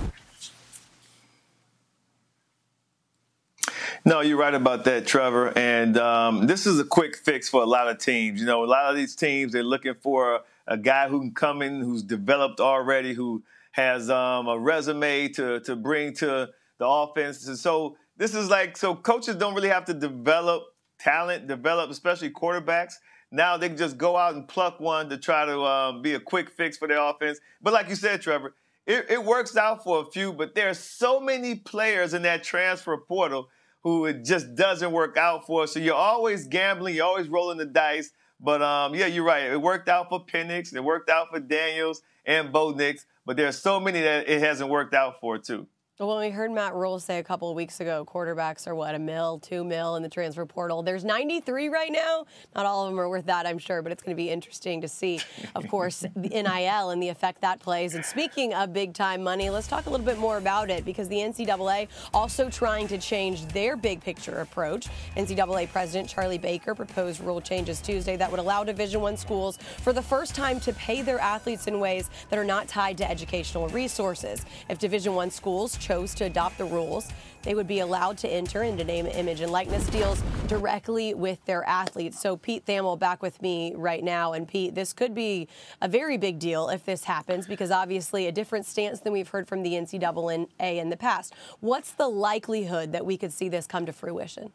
No, 4.08 4.22
you're 4.22 4.38
right 4.38 4.54
about 4.54 4.84
that, 4.84 5.08
Trevor. 5.08 5.52
And 5.58 5.98
um, 5.98 6.46
this 6.46 6.68
is 6.68 6.80
a 6.80 6.84
quick 6.84 7.16
fix 7.16 7.50
for 7.50 7.64
a 7.64 7.66
lot 7.66 7.88
of 7.88 7.98
teams. 7.98 8.40
You 8.40 8.46
know, 8.46 8.64
a 8.64 8.68
lot 8.68 8.92
of 8.92 8.96
these 8.96 9.16
teams, 9.16 9.54
they're 9.54 9.64
looking 9.64 9.96
for 9.96 10.36
a 10.36 10.42
guy 10.78 11.08
who 11.08 11.20
can 11.20 11.34
come 11.34 11.62
in 11.62 11.82
who's 11.82 12.04
developed 12.04 12.60
already, 12.60 13.14
who 13.14 13.44
has 13.72 14.10
um, 14.10 14.48
a 14.48 14.58
resume 14.58 15.28
to 15.30 15.60
to 15.62 15.76
bring 15.76 16.14
to 16.16 16.50
the 16.80 16.88
offense. 16.88 17.48
And 17.48 17.58
so 17.58 17.98
this 18.18 18.34
is 18.34 18.50
like 18.50 18.78
so 18.78 18.96
coaches 18.96 19.36
don't 19.36 19.54
really 19.54 19.70
have 19.70 19.86
to 19.86 19.94
develop 19.94 20.64
talent, 21.00 21.48
develop 21.48 21.90
especially 21.90 22.30
quarterbacks. 22.30 22.94
Now 23.32 23.58
they 23.58 23.68
can 23.68 23.78
just 23.78 23.98
go 23.98 24.16
out 24.18 24.36
and 24.36 24.48
pluck 24.48 24.80
one 24.80 25.10
to 25.10 25.18
try 25.18 25.46
to 25.46 25.60
um, 25.62 26.02
be 26.02 26.14
a 26.14 26.20
quick 26.20 26.50
fix 26.50 26.78
for 26.78 26.88
their 26.88 27.00
offense. 27.00 27.40
But 27.62 27.74
like 27.74 27.90
you 27.90 27.96
said, 27.96 28.22
Trevor, 28.22 28.54
it, 28.86 29.08
it 29.10 29.24
works 29.24 29.58
out 29.58 29.84
for 29.84 30.02
a 30.02 30.06
few. 30.06 30.32
But 30.32 30.56
there 30.56 30.70
are 30.70 30.76
so 30.76 31.20
many 31.20 31.56
players 31.56 32.14
in 32.14 32.22
that 32.22 32.44
transfer 32.44 32.98
portal 32.98 33.50
who 33.82 34.06
it 34.06 34.24
just 34.24 34.56
doesn't 34.56 34.92
work 34.92 35.18
out 35.18 35.46
for. 35.46 35.68
So 35.68 35.80
you're 35.80 35.96
always 35.96 36.48
gambling, 36.48 36.96
you're 36.96 37.06
always 37.06 37.28
rolling 37.28 37.58
the 37.58 37.66
dice. 37.66 38.12
But 38.40 38.62
um, 38.62 38.96
yeah, 38.96 39.08
you're 39.08 39.24
right. 39.24 39.52
It 39.52 39.62
worked 39.62 39.90
out 39.90 40.10
for 40.10 40.24
Penix, 40.26 40.74
it 40.74 40.84
worked 40.84 41.10
out 41.10 41.28
for 41.32 41.40
Daniels 41.40 42.02
and 42.26 42.52
Bo 42.52 42.72
Nix. 42.72 43.06
But 43.26 43.38
there 43.38 43.48
are 43.48 43.54
so 43.54 43.80
many 43.80 44.02
that 44.02 44.30
it 44.30 44.42
hasn't 44.42 44.70
worked 44.70 44.94
out 44.94 45.20
for 45.20 45.38
too. 45.38 45.68
Well, 45.98 46.20
we 46.20 46.30
heard 46.30 46.52
Matt 46.52 46.74
Rhule 46.74 47.00
say 47.00 47.20
a 47.20 47.24
couple 47.24 47.50
of 47.50 47.56
weeks 47.56 47.80
ago, 47.80 48.06
quarterbacks 48.06 48.68
are 48.68 48.76
what 48.76 48.96
a 48.96 49.00
mil, 49.00 49.40
two 49.40 49.64
mil 49.64 49.96
in 49.96 50.04
the 50.04 50.10
transfer 50.10 50.46
portal. 50.46 50.84
There's 50.84 51.06
93 51.06 51.70
right 51.70 51.90
now. 51.90 52.26
Not 52.54 52.66
all 52.66 52.84
of 52.84 52.92
them 52.92 53.00
are 53.00 53.08
worth 53.08 53.28
that, 53.28 53.48
I'm 53.48 53.58
sure, 53.58 53.82
but 53.82 53.94
it's 53.94 54.04
going 54.04 54.14
to 54.14 54.22
be 54.22 54.30
interesting 54.30 54.82
to 54.82 54.90
see, 54.90 55.22
of 55.56 55.66
course, 55.70 56.04
the 56.18 56.28
NIL 56.28 56.90
and 56.90 57.02
the 57.02 57.08
effect 57.08 57.40
that 57.40 57.62
plays. 57.62 57.96
And 57.96 58.04
speaking 58.04 58.54
of 58.54 58.74
big 58.74 58.94
time 58.94 59.24
money, 59.24 59.50
let's 59.50 59.68
talk 59.68 59.86
a 59.86 59.90
little 59.90 60.06
bit 60.06 60.18
more 60.18 60.38
about 60.38 60.70
it 60.70 60.84
because 60.84 61.08
the 61.08 61.16
NCAA 61.16 61.88
also 62.14 62.50
trying 62.50 62.90
to 62.90 62.98
change 62.98 63.46
their 63.54 63.78
big 63.78 64.02
picture 64.02 64.42
approach. 64.42 64.88
NCAA 65.16 65.70
President 65.72 66.10
Charlie 66.10 66.38
Baker 66.38 66.76
proposed 66.76 67.22
rule 67.22 67.40
changes 67.40 67.80
Tuesday 67.80 68.18
that 68.18 68.30
would 68.30 68.42
allow 68.42 68.66
Division 68.66 69.00
One 69.00 69.16
schools 69.16 69.56
for 69.78 69.94
the 69.94 70.02
first 70.02 70.36
time 70.36 70.60
to 70.60 70.74
pay 70.74 71.04
their 71.04 71.20
athletes 71.20 71.68
in 71.68 71.80
ways 71.80 72.10
that 72.30 72.38
are 72.38 72.44
not 72.44 72.68
tied 72.68 72.98
to 72.98 73.10
educational 73.10 73.70
resources. 73.70 74.46
If 74.68 74.78
Division 74.78 75.16
One 75.16 75.32
schools 75.32 75.78
chose 75.86 76.16
to 76.16 76.26
adopt 76.26 76.58
the 76.58 76.66
rules, 76.66 77.12
they 77.44 77.54
would 77.54 77.68
be 77.68 77.80
allowed 77.80 78.18
to 78.18 78.28
enter 78.28 78.64
into 78.64 78.84
name, 78.84 79.06
image, 79.06 79.42
and 79.42 79.52
likeness 79.52 79.86
deals 79.88 80.24
directly 80.48 81.14
with 81.14 81.46
their 81.46 81.64
athletes. 81.66 82.20
So, 82.20 82.38
Pete 82.38 82.66
Thamel 82.66 82.98
back 82.98 83.22
with 83.22 83.40
me 83.40 83.74
right 83.76 84.04
now. 84.04 84.34
And, 84.34 84.48
Pete, 84.48 84.74
this 84.74 84.94
could 84.94 85.14
be 85.14 85.48
a 85.84 85.88
very 85.88 86.18
big 86.18 86.40
deal 86.40 86.70
if 86.70 86.86
this 86.86 87.04
happens 87.04 87.46
because 87.46 87.70
obviously 87.70 88.26
a 88.26 88.32
different 88.32 88.66
stance 88.66 89.00
than 89.02 89.14
we've 89.14 89.30
heard 89.30 89.48
from 89.48 89.62
the 89.62 89.74
NCAA 89.74 90.48
in 90.60 90.90
the 90.90 90.98
past. 90.98 91.36
What's 91.60 91.92
the 91.92 92.08
likelihood 92.08 92.92
that 92.94 93.06
we 93.06 93.16
could 93.16 93.32
see 93.32 93.48
this 93.48 93.68
come 93.68 93.86
to 93.86 93.94
fruition? 93.94 94.52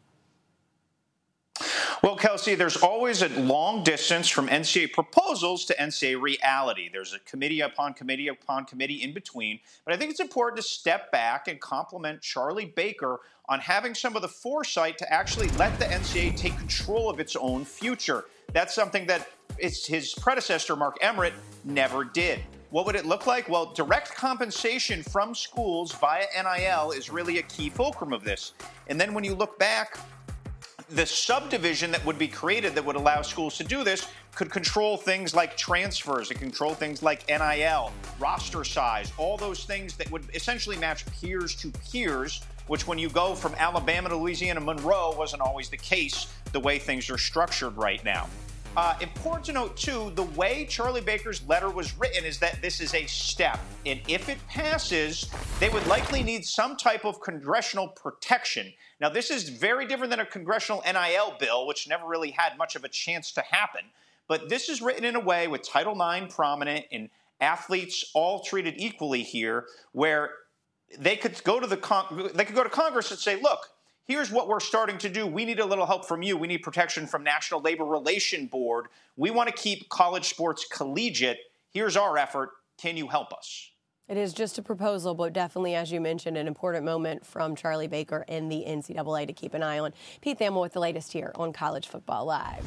Well, 2.03 2.15
Kelsey, 2.15 2.55
there's 2.55 2.77
always 2.77 3.21
a 3.21 3.29
long 3.29 3.83
distance 3.83 4.27
from 4.27 4.47
NCA 4.47 4.93
proposals 4.93 5.65
to 5.65 5.75
NCA 5.75 6.21
reality. 6.21 6.89
There's 6.91 7.13
a 7.13 7.19
committee 7.19 7.61
upon 7.61 7.93
committee 7.93 8.27
upon 8.27 8.65
committee 8.65 9.03
in 9.03 9.13
between. 9.13 9.59
But 9.85 9.93
I 9.93 9.97
think 9.97 10.11
it's 10.11 10.19
important 10.19 10.57
to 10.57 10.67
step 10.67 11.11
back 11.11 11.47
and 11.47 11.59
compliment 11.59 12.21
Charlie 12.21 12.65
Baker 12.65 13.19
on 13.49 13.59
having 13.59 13.93
some 13.93 14.15
of 14.15 14.21
the 14.21 14.27
foresight 14.27 14.97
to 14.97 15.13
actually 15.13 15.49
let 15.49 15.77
the 15.77 15.85
NCA 15.85 16.35
take 16.37 16.57
control 16.57 17.09
of 17.09 17.19
its 17.19 17.35
own 17.35 17.65
future. 17.65 18.25
That's 18.53 18.73
something 18.73 19.05
that 19.07 19.29
his 19.59 20.13
predecessor, 20.19 20.75
Mark 20.75 20.97
Emmert, 21.01 21.33
never 21.63 22.03
did. 22.03 22.39
What 22.71 22.85
would 22.85 22.95
it 22.95 23.05
look 23.05 23.27
like? 23.27 23.49
Well, 23.49 23.73
direct 23.73 24.15
compensation 24.15 25.03
from 25.03 25.35
schools 25.35 25.91
via 25.91 26.25
NIL 26.33 26.91
is 26.91 27.09
really 27.09 27.39
a 27.39 27.43
key 27.43 27.69
fulcrum 27.69 28.13
of 28.13 28.23
this. 28.23 28.53
And 28.87 28.99
then 28.99 29.13
when 29.13 29.25
you 29.25 29.35
look 29.35 29.59
back, 29.59 29.99
the 30.93 31.05
subdivision 31.05 31.91
that 31.91 32.05
would 32.05 32.17
be 32.17 32.27
created 32.27 32.75
that 32.75 32.83
would 32.83 32.95
allow 32.95 33.21
schools 33.21 33.57
to 33.57 33.63
do 33.63 33.83
this 33.83 34.07
could 34.35 34.49
control 34.49 34.97
things 34.97 35.33
like 35.33 35.55
transfers, 35.55 36.31
it 36.31 36.39
control 36.39 36.73
things 36.73 37.01
like 37.01 37.27
NIL, 37.27 37.91
roster 38.19 38.63
size, 38.63 39.11
all 39.17 39.37
those 39.37 39.63
things 39.63 39.95
that 39.95 40.09
would 40.11 40.23
essentially 40.33 40.77
match 40.77 41.05
peers 41.21 41.55
to 41.55 41.69
peers, 41.91 42.41
which 42.67 42.87
when 42.87 42.97
you 42.97 43.09
go 43.09 43.35
from 43.35 43.53
Alabama 43.55 44.09
to 44.09 44.17
Louisiana 44.17 44.59
Monroe 44.59 45.13
wasn't 45.17 45.41
always 45.41 45.69
the 45.69 45.77
case 45.77 46.27
the 46.51 46.59
way 46.59 46.77
things 46.77 47.09
are 47.09 47.17
structured 47.17 47.75
right 47.77 48.03
now. 48.03 48.27
Uh, 48.77 48.95
important 49.01 49.43
to 49.45 49.51
note, 49.51 49.75
too, 49.75 50.13
the 50.15 50.23
way 50.23 50.65
Charlie 50.65 51.01
Baker's 51.01 51.45
letter 51.45 51.69
was 51.69 51.97
written 51.99 52.23
is 52.23 52.39
that 52.39 52.61
this 52.61 52.79
is 52.79 52.93
a 52.93 53.05
step. 53.05 53.59
And 53.85 53.99
if 54.07 54.29
it 54.29 54.37
passes, 54.47 55.29
they 55.59 55.67
would 55.67 55.85
likely 55.87 56.23
need 56.23 56.45
some 56.45 56.77
type 56.77 57.03
of 57.03 57.19
congressional 57.19 57.89
protection. 57.89 58.71
Now, 59.01 59.09
this 59.09 59.29
is 59.29 59.49
very 59.49 59.85
different 59.85 60.09
than 60.09 60.21
a 60.21 60.25
congressional 60.25 60.81
NIL 60.85 61.35
bill, 61.37 61.67
which 61.67 61.89
never 61.89 62.07
really 62.07 62.31
had 62.31 62.57
much 62.57 62.77
of 62.77 62.85
a 62.85 62.89
chance 62.89 63.33
to 63.33 63.41
happen. 63.41 63.81
But 64.29 64.47
this 64.47 64.69
is 64.69 64.81
written 64.81 65.03
in 65.03 65.17
a 65.17 65.19
way 65.19 65.49
with 65.49 65.63
Title 65.63 65.99
IX 66.01 66.33
prominent 66.33 66.85
and 66.93 67.09
athletes 67.41 68.09
all 68.13 68.39
treated 68.39 68.75
equally 68.77 69.23
here, 69.23 69.65
where 69.91 70.29
they 70.97 71.17
could 71.17 71.43
go 71.43 71.59
to 71.59 71.67
the 71.67 71.75
con- 71.75 72.29
they 72.33 72.45
could 72.45 72.55
go 72.55 72.63
to 72.63 72.69
Congress 72.69 73.11
and 73.11 73.19
say, 73.19 73.35
look, 73.35 73.70
here's 74.05 74.31
what 74.31 74.47
we're 74.47 74.59
starting 74.59 74.97
to 74.99 75.09
do. 75.09 75.25
We 75.25 75.45
need 75.45 75.59
a 75.59 75.65
little 75.65 75.85
help 75.85 76.05
from 76.05 76.21
you. 76.21 76.37
We 76.37 76.47
need 76.47 76.59
protection 76.59 77.07
from 77.07 77.23
National 77.23 77.61
Labor 77.61 77.85
Relation 77.85 78.47
Board. 78.47 78.87
We 79.15 79.31
want 79.31 79.49
to 79.49 79.55
keep 79.55 79.89
college 79.89 80.29
sports 80.29 80.65
collegiate. 80.65 81.39
Here's 81.71 81.95
our 81.95 82.17
effort. 82.17 82.51
Can 82.77 82.97
you 82.97 83.07
help 83.07 83.33
us? 83.33 83.71
It 84.09 84.17
is 84.17 84.33
just 84.33 84.57
a 84.57 84.61
proposal, 84.61 85.13
but 85.13 85.31
definitely, 85.31 85.75
as 85.75 85.89
you 85.89 86.01
mentioned, 86.01 86.35
an 86.35 86.45
important 86.45 86.83
moment 86.83 87.25
from 87.25 87.55
Charlie 87.55 87.87
Baker 87.87 88.25
and 88.27 88.51
the 88.51 88.65
NCAA 88.67 89.27
to 89.27 89.31
keep 89.31 89.53
an 89.53 89.63
eye 89.63 89.79
on. 89.79 89.93
Pete 90.19 90.37
Thamel 90.37 90.61
with 90.61 90.73
the 90.73 90.81
latest 90.81 91.13
here 91.13 91.31
on 91.35 91.53
College 91.53 91.87
Football 91.87 92.25
Live. 92.25 92.65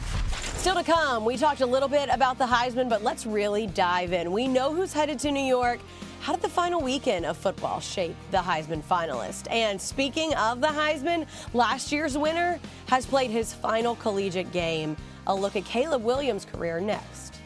Still 0.56 0.76
to 0.76 0.82
come, 0.82 1.26
we 1.26 1.36
talked 1.36 1.60
a 1.60 1.66
little 1.66 1.88
bit 1.90 2.08
about 2.10 2.38
the 2.38 2.46
Heisman, 2.46 2.88
but 2.88 3.02
let's 3.02 3.26
really 3.26 3.66
dive 3.66 4.14
in. 4.14 4.32
We 4.32 4.48
know 4.48 4.72
who's 4.72 4.94
headed 4.94 5.18
to 5.18 5.30
New 5.30 5.44
York. 5.44 5.80
How 6.24 6.32
did 6.32 6.40
the 6.40 6.48
final 6.48 6.80
weekend 6.80 7.26
of 7.26 7.36
football 7.36 7.80
shape 7.80 8.16
the 8.30 8.38
Heisman 8.38 8.82
finalist? 8.82 9.46
And 9.50 9.78
speaking 9.78 10.32
of 10.36 10.62
the 10.62 10.68
Heisman, 10.68 11.26
last 11.52 11.92
year's 11.92 12.16
winner 12.16 12.58
has 12.86 13.04
played 13.04 13.30
his 13.30 13.52
final 13.52 13.94
collegiate 13.96 14.50
game. 14.50 14.96
A 15.26 15.34
look 15.34 15.54
at 15.54 15.66
Caleb 15.66 16.02
Williams' 16.02 16.46
career 16.46 16.80
next. 16.80 17.42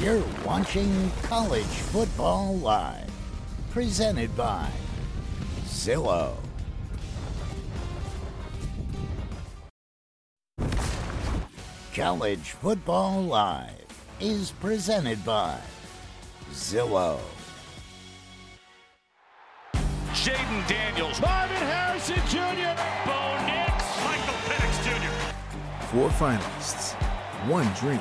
You're 0.00 0.22
watching 0.44 1.10
College 1.22 1.64
Football 1.64 2.56
Live, 2.56 3.10
presented 3.70 4.36
by 4.36 4.68
Zillow. 5.64 6.36
College 11.94 12.50
Football 12.50 13.22
Live 13.22 14.06
is 14.20 14.50
presented 14.60 15.24
by 15.24 15.58
Zillow. 16.52 17.18
Jayden 20.12 20.68
Daniels, 20.68 21.20
Marvin 21.22 21.56
Harrison 21.56 22.16
Jr., 22.28 22.76
Bo 23.06 23.46
Nix, 23.46 23.72
Michael 24.04 24.34
Penix 24.44 24.72
Jr. 24.84 25.86
Four 25.86 26.10
finalists, 26.10 26.92
one 27.48 27.66
dream. 27.80 27.98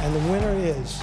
And 0.00 0.14
the 0.14 0.30
winner 0.30 0.52
is 0.52 1.02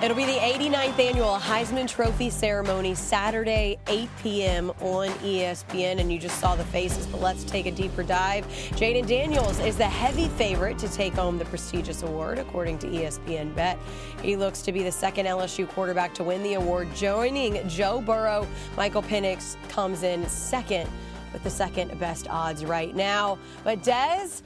It'll 0.00 0.16
be 0.16 0.26
the 0.26 0.38
89th 0.38 0.96
annual 1.00 1.36
Heisman 1.38 1.88
Trophy 1.88 2.30
ceremony 2.30 2.94
Saturday, 2.94 3.78
8 3.88 4.08
p.m. 4.22 4.70
on 4.80 5.08
ESPN. 5.24 5.98
And 5.98 6.12
you 6.12 6.20
just 6.20 6.38
saw 6.38 6.54
the 6.54 6.62
faces, 6.66 7.04
but 7.08 7.20
let's 7.20 7.42
take 7.42 7.66
a 7.66 7.72
deeper 7.72 8.04
dive. 8.04 8.46
Jayden 8.76 9.08
Daniels 9.08 9.58
is 9.58 9.76
the 9.76 9.84
heavy 9.84 10.28
favorite 10.28 10.78
to 10.78 10.88
take 10.88 11.14
home 11.14 11.36
the 11.36 11.46
prestigious 11.46 12.04
award, 12.04 12.38
according 12.38 12.78
to 12.78 12.86
ESPN 12.86 13.52
Bet. 13.56 13.76
He 14.22 14.36
looks 14.36 14.62
to 14.62 14.70
be 14.70 14.84
the 14.84 14.92
second 14.92 15.26
LSU 15.26 15.68
quarterback 15.68 16.14
to 16.14 16.22
win 16.22 16.44
the 16.44 16.54
award, 16.54 16.94
joining 16.94 17.68
Joe 17.68 18.00
Burrow. 18.00 18.46
Michael 18.76 19.02
Penix 19.02 19.56
comes 19.68 20.04
in 20.04 20.28
second 20.28 20.88
with 21.32 21.42
the 21.42 21.50
second 21.50 21.98
best 21.98 22.28
odds 22.30 22.64
right 22.64 22.94
now. 22.94 23.36
But 23.64 23.82
Des, 23.82 24.42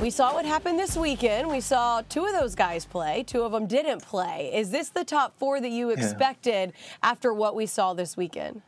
we 0.00 0.10
saw 0.10 0.32
what 0.32 0.44
happened 0.44 0.78
this 0.78 0.96
weekend. 0.96 1.48
We 1.48 1.60
saw 1.60 2.02
two 2.08 2.24
of 2.24 2.32
those 2.32 2.54
guys 2.54 2.84
play, 2.84 3.24
two 3.24 3.42
of 3.42 3.52
them 3.52 3.66
didn't 3.66 4.02
play. 4.02 4.50
Is 4.54 4.70
this 4.70 4.90
the 4.90 5.04
top 5.04 5.38
four 5.38 5.60
that 5.60 5.70
you 5.70 5.90
expected 5.90 6.72
yeah. 6.74 7.10
after 7.10 7.32
what 7.32 7.54
we 7.56 7.66
saw 7.66 7.94
this 7.94 8.16
weekend? 8.16 8.62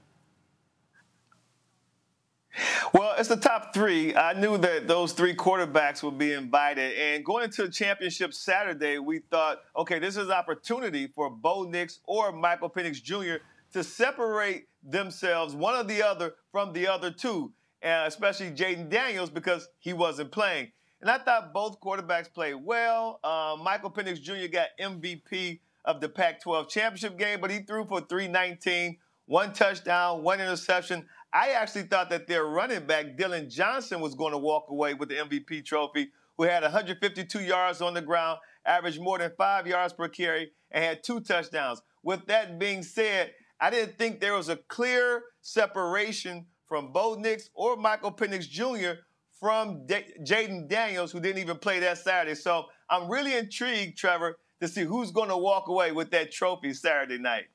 Well, 2.93 3.15
it's 3.17 3.29
the 3.29 3.37
top 3.37 3.73
three. 3.73 4.15
I 4.17 4.33
knew 4.33 4.59
that 4.59 4.89
those 4.89 5.13
three 5.13 5.35
quarterbacks 5.35 6.03
would 6.03 6.19
be 6.19 6.33
invited. 6.33 6.99
And 6.99 7.25
going 7.25 7.45
into 7.45 7.63
the 7.63 7.71
championship 7.71 8.35
Saturday, 8.35 8.99
we 8.99 9.21
thought, 9.21 9.61
okay, 9.77 10.01
this 10.01 10.17
is 10.17 10.27
an 10.27 10.33
opportunity 10.33 11.07
for 11.07 11.31
Bo 11.31 11.63
Nix 11.63 12.01
or 12.07 12.33
Michael 12.33 12.69
Penix 12.69 13.01
Jr. 13.01 13.45
to 13.73 13.85
separate 13.85 14.67
themselves, 14.83 15.55
one 15.55 15.77
or 15.77 15.85
the 15.85 16.03
other, 16.03 16.35
from 16.51 16.73
the 16.73 16.89
other 16.89 17.13
two, 17.13 17.53
and 17.83 18.09
especially 18.09 18.51
Jayden 18.51 18.89
Daniels 18.89 19.31
because 19.31 19.69
he 19.79 19.93
wasn't 19.93 20.33
playing. 20.33 20.73
And 21.01 21.11
I 21.11 21.19
thought 21.19 21.55
both 21.55 21.81
quarterbacks 21.81 22.33
played 22.33 22.55
well. 22.55 23.21
Um, 23.25 23.65
Michael 23.65 23.91
Penix 23.91 24.21
Jr. 24.21 24.49
got 24.53 24.69
MVP 24.79 25.61
of 25.85 26.01
the 26.01 26.09
Pac 26.09 26.43
12 26.43 26.69
championship 26.69 27.19
game, 27.19 27.41
but 27.41 27.51
he 27.51 27.61
threw 27.61 27.87
for 27.87 28.01
319, 28.03 28.99
one 29.27 29.53
touchdown, 29.53 30.23
one 30.23 30.41
interception. 30.41 31.07
I 31.33 31.51
actually 31.51 31.85
thought 31.85 32.11
that 32.11 32.27
their 32.27 32.45
running 32.45 32.87
back, 32.87 33.17
Dillon 33.17 33.49
Johnson, 33.49 34.01
was 34.01 34.15
going 34.15 34.33
to 34.33 34.39
walk 34.39 34.67
away 34.69 34.95
with 34.95 35.09
the 35.09 35.17
MVP 35.17 35.65
trophy, 35.65 36.11
who 36.37 36.45
had 36.45 36.63
152 36.63 37.41
yards 37.41 37.81
on 37.81 37.95
the 37.95 38.03
ground, 38.03 38.39
averaged 38.67 39.01
more 39.01 39.19
than 39.19 39.33
five 39.39 39.67
yards 39.67 39.95
per 39.95 40.09
carry, 40.09 40.51
and 40.71 40.85
had 40.85 41.03
two 41.03 41.21
touchdowns. 41.21 41.81
With 42.03 42.27
that 42.27 42.59
being 42.59 42.83
said, 42.83 43.33
I 43.59 43.71
didn't 43.71 43.97
think 43.97 44.21
there 44.21 44.35
was 44.35 44.49
a 44.49 44.57
clear 44.57 45.23
separation 45.41 46.47
from 46.67 46.93
Bo 46.93 47.15
Nix 47.15 47.51
or 47.55 47.77
Michael 47.77 48.13
Penix 48.13 48.49
Jr. 48.49 49.01
from 49.41 49.87
D- 49.87 50.05
Jayden 50.23 50.69
Daniels, 50.69 51.11
who 51.11 51.19
didn't 51.19 51.41
even 51.41 51.57
play 51.57 51.81
that 51.81 51.99
Saturday. 51.99 52.35
So 52.35 52.67
I'm 52.91 53.11
really 53.11 53.35
intrigued, 53.35 53.99
Trevor, 53.99 54.39
to 54.61 54.69
see 54.69 54.83
who's 54.83 55.11
going 55.11 55.31
to 55.31 55.37
walk 55.37 55.69
away 55.69 55.93
with 55.93 56.11
that 56.11 56.31
trophy 56.31 56.75
Saturday 56.75 57.19
night. 57.19 57.47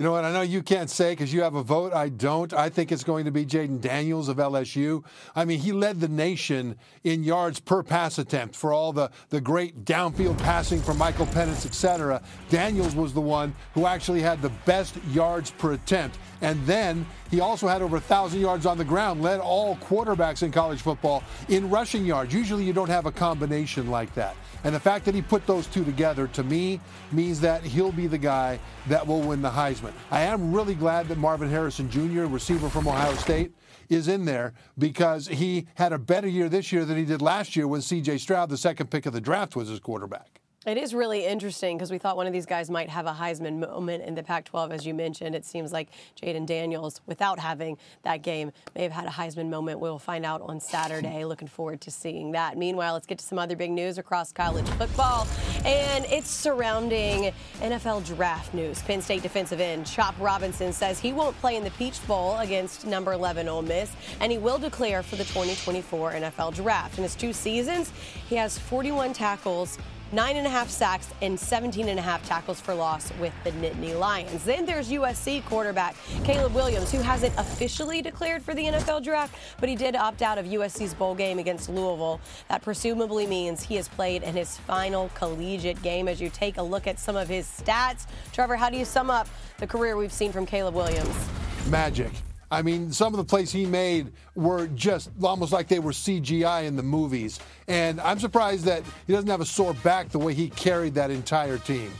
You 0.00 0.04
know 0.04 0.12
what? 0.12 0.24
I 0.24 0.32
know 0.32 0.40
you 0.40 0.62
can't 0.62 0.88
say 0.88 1.12
because 1.12 1.30
you 1.30 1.42
have 1.42 1.54
a 1.54 1.62
vote. 1.62 1.92
I 1.92 2.08
don't. 2.08 2.54
I 2.54 2.70
think 2.70 2.90
it's 2.90 3.04
going 3.04 3.26
to 3.26 3.30
be 3.30 3.44
Jayden 3.44 3.82
Daniels 3.82 4.30
of 4.30 4.38
LSU. 4.38 5.04
I 5.36 5.44
mean, 5.44 5.58
he 5.58 5.72
led 5.72 6.00
the 6.00 6.08
nation 6.08 6.76
in 7.04 7.22
yards 7.22 7.60
per 7.60 7.82
pass 7.82 8.18
attempt 8.18 8.56
for 8.56 8.72
all 8.72 8.94
the, 8.94 9.10
the 9.28 9.42
great 9.42 9.84
downfield 9.84 10.38
passing 10.38 10.80
from 10.80 10.96
Michael 10.96 11.26
Penix, 11.26 11.66
et 11.66 11.74
cetera. 11.74 12.22
Daniels 12.48 12.94
was 12.94 13.12
the 13.12 13.20
one 13.20 13.54
who 13.74 13.84
actually 13.84 14.22
had 14.22 14.40
the 14.40 14.48
best 14.64 14.96
yards 15.10 15.50
per 15.50 15.72
attempt. 15.72 16.18
And 16.42 16.64
then 16.66 17.06
he 17.30 17.40
also 17.40 17.68
had 17.68 17.82
over 17.82 17.96
1,000 17.96 18.40
yards 18.40 18.66
on 18.66 18.78
the 18.78 18.84
ground, 18.84 19.22
led 19.22 19.40
all 19.40 19.76
quarterbacks 19.76 20.42
in 20.42 20.50
college 20.50 20.80
football 20.80 21.22
in 21.48 21.68
rushing 21.68 22.04
yards. 22.04 22.32
Usually 22.32 22.64
you 22.64 22.72
don't 22.72 22.88
have 22.88 23.06
a 23.06 23.12
combination 23.12 23.90
like 23.90 24.14
that. 24.14 24.36
And 24.64 24.74
the 24.74 24.80
fact 24.80 25.04
that 25.06 25.14
he 25.14 25.22
put 25.22 25.46
those 25.46 25.66
two 25.66 25.84
together, 25.84 26.26
to 26.28 26.42
me, 26.42 26.80
means 27.12 27.40
that 27.40 27.62
he'll 27.62 27.92
be 27.92 28.06
the 28.06 28.18
guy 28.18 28.58
that 28.88 29.06
will 29.06 29.22
win 29.22 29.42
the 29.42 29.50
Heisman. 29.50 29.92
I 30.10 30.22
am 30.22 30.52
really 30.52 30.74
glad 30.74 31.08
that 31.08 31.18
Marvin 31.18 31.50
Harrison 31.50 31.90
Jr., 31.90 32.24
receiver 32.24 32.68
from 32.68 32.88
Ohio 32.88 33.14
State, 33.14 33.52
is 33.88 34.06
in 34.06 34.24
there 34.24 34.54
because 34.78 35.26
he 35.26 35.66
had 35.74 35.92
a 35.92 35.98
better 35.98 36.28
year 36.28 36.48
this 36.48 36.72
year 36.72 36.84
than 36.84 36.96
he 36.96 37.04
did 37.04 37.20
last 37.20 37.56
year 37.56 37.66
when 37.66 37.82
C.J. 37.82 38.18
Stroud, 38.18 38.48
the 38.48 38.56
second 38.56 38.90
pick 38.90 39.06
of 39.06 39.12
the 39.12 39.20
draft, 39.20 39.56
was 39.56 39.68
his 39.68 39.80
quarterback. 39.80 40.39
It 40.70 40.78
is 40.78 40.94
really 40.94 41.26
interesting 41.26 41.76
because 41.76 41.90
we 41.90 41.98
thought 41.98 42.16
one 42.16 42.28
of 42.28 42.32
these 42.32 42.46
guys 42.46 42.70
might 42.70 42.88
have 42.88 43.06
a 43.06 43.12
Heisman 43.12 43.58
moment 43.58 44.04
in 44.04 44.14
the 44.14 44.22
Pac 44.22 44.44
12, 44.44 44.70
as 44.70 44.86
you 44.86 44.94
mentioned. 44.94 45.34
It 45.34 45.44
seems 45.44 45.72
like 45.72 45.88
Jayden 46.22 46.46
Daniels, 46.46 47.00
without 47.06 47.40
having 47.40 47.76
that 48.04 48.22
game, 48.22 48.52
may 48.76 48.84
have 48.84 48.92
had 48.92 49.06
a 49.06 49.10
Heisman 49.10 49.48
moment. 49.48 49.80
We'll 49.80 49.98
find 49.98 50.24
out 50.24 50.40
on 50.42 50.60
Saturday. 50.60 51.24
Looking 51.30 51.48
forward 51.48 51.80
to 51.80 51.90
seeing 51.90 52.30
that. 52.32 52.56
Meanwhile, 52.56 52.92
let's 52.92 53.06
get 53.06 53.18
to 53.18 53.24
some 53.24 53.36
other 53.36 53.56
big 53.56 53.72
news 53.72 53.98
across 53.98 54.30
college 54.30 54.68
football, 54.68 55.26
and 55.64 56.04
it's 56.04 56.30
surrounding 56.30 57.32
NFL 57.58 58.06
draft 58.06 58.54
news. 58.54 58.80
Penn 58.82 59.02
State 59.02 59.22
defensive 59.22 59.58
end 59.58 59.86
Chop 59.86 60.14
Robinson 60.20 60.72
says 60.72 61.00
he 61.00 61.12
won't 61.12 61.36
play 61.40 61.56
in 61.56 61.64
the 61.64 61.72
Peach 61.72 62.06
Bowl 62.06 62.38
against 62.38 62.86
number 62.86 63.12
11 63.12 63.48
Ole 63.48 63.62
Miss, 63.62 63.90
and 64.20 64.30
he 64.30 64.38
will 64.38 64.58
declare 64.58 65.02
for 65.02 65.16
the 65.16 65.24
2024 65.24 66.12
NFL 66.12 66.54
draft. 66.54 66.96
In 66.96 67.02
his 67.02 67.16
two 67.16 67.32
seasons, 67.32 67.90
he 68.28 68.36
has 68.36 68.56
41 68.56 69.14
tackles 69.14 69.76
nine 70.12 70.36
and 70.36 70.46
a 70.46 70.50
half 70.50 70.68
sacks 70.68 71.08
and 71.22 71.38
17 71.38 71.88
and 71.88 71.98
a 71.98 72.02
half 72.02 72.26
tackles 72.26 72.60
for 72.60 72.74
loss 72.74 73.12
with 73.20 73.32
the 73.44 73.50
Nittany 73.52 73.98
Lions. 73.98 74.44
Then 74.44 74.66
there's 74.66 74.90
USC 74.90 75.44
quarterback 75.44 75.96
Caleb 76.24 76.54
Williams, 76.54 76.90
who 76.90 77.00
hasn't 77.00 77.34
officially 77.38 78.02
declared 78.02 78.42
for 78.42 78.54
the 78.54 78.64
NFL 78.64 79.04
draft, 79.04 79.34
but 79.60 79.68
he 79.68 79.76
did 79.76 79.96
opt 79.96 80.22
out 80.22 80.38
of 80.38 80.46
USC's 80.46 80.94
bowl 80.94 81.14
game 81.14 81.38
against 81.38 81.68
Louisville. 81.68 82.20
That 82.48 82.62
presumably 82.62 83.26
means 83.26 83.62
he 83.62 83.76
has 83.76 83.88
played 83.88 84.22
in 84.22 84.34
his 84.34 84.56
final 84.58 85.10
collegiate 85.14 85.80
game. 85.82 86.08
As 86.08 86.20
you 86.20 86.30
take 86.30 86.56
a 86.58 86.62
look 86.62 86.86
at 86.86 86.98
some 86.98 87.16
of 87.16 87.28
his 87.28 87.46
stats, 87.46 88.06
Trevor, 88.32 88.56
how 88.56 88.70
do 88.70 88.76
you 88.76 88.84
sum 88.84 89.10
up 89.10 89.28
the 89.58 89.66
career 89.66 89.96
we've 89.96 90.12
seen 90.12 90.32
from 90.32 90.46
Caleb 90.46 90.74
Williams? 90.74 91.28
Magic. 91.68 92.10
I 92.50 92.62
mean, 92.62 92.90
some 92.90 93.14
of 93.14 93.18
the 93.18 93.24
plays 93.24 93.52
he 93.52 93.64
made 93.64 94.12
were 94.34 94.66
just 94.68 95.10
almost 95.22 95.52
like 95.52 95.68
they 95.68 95.78
were 95.78 95.92
CGI 95.92 96.64
in 96.64 96.74
the 96.74 96.82
movies. 96.82 97.38
And 97.68 98.00
I'm 98.00 98.18
surprised 98.18 98.64
that 98.64 98.82
he 99.06 99.12
doesn't 99.12 99.30
have 99.30 99.40
a 99.40 99.46
sore 99.46 99.74
back 99.74 100.08
the 100.08 100.18
way 100.18 100.34
he 100.34 100.50
carried 100.50 100.94
that 100.94 101.10
entire 101.10 101.58
team. 101.58 101.92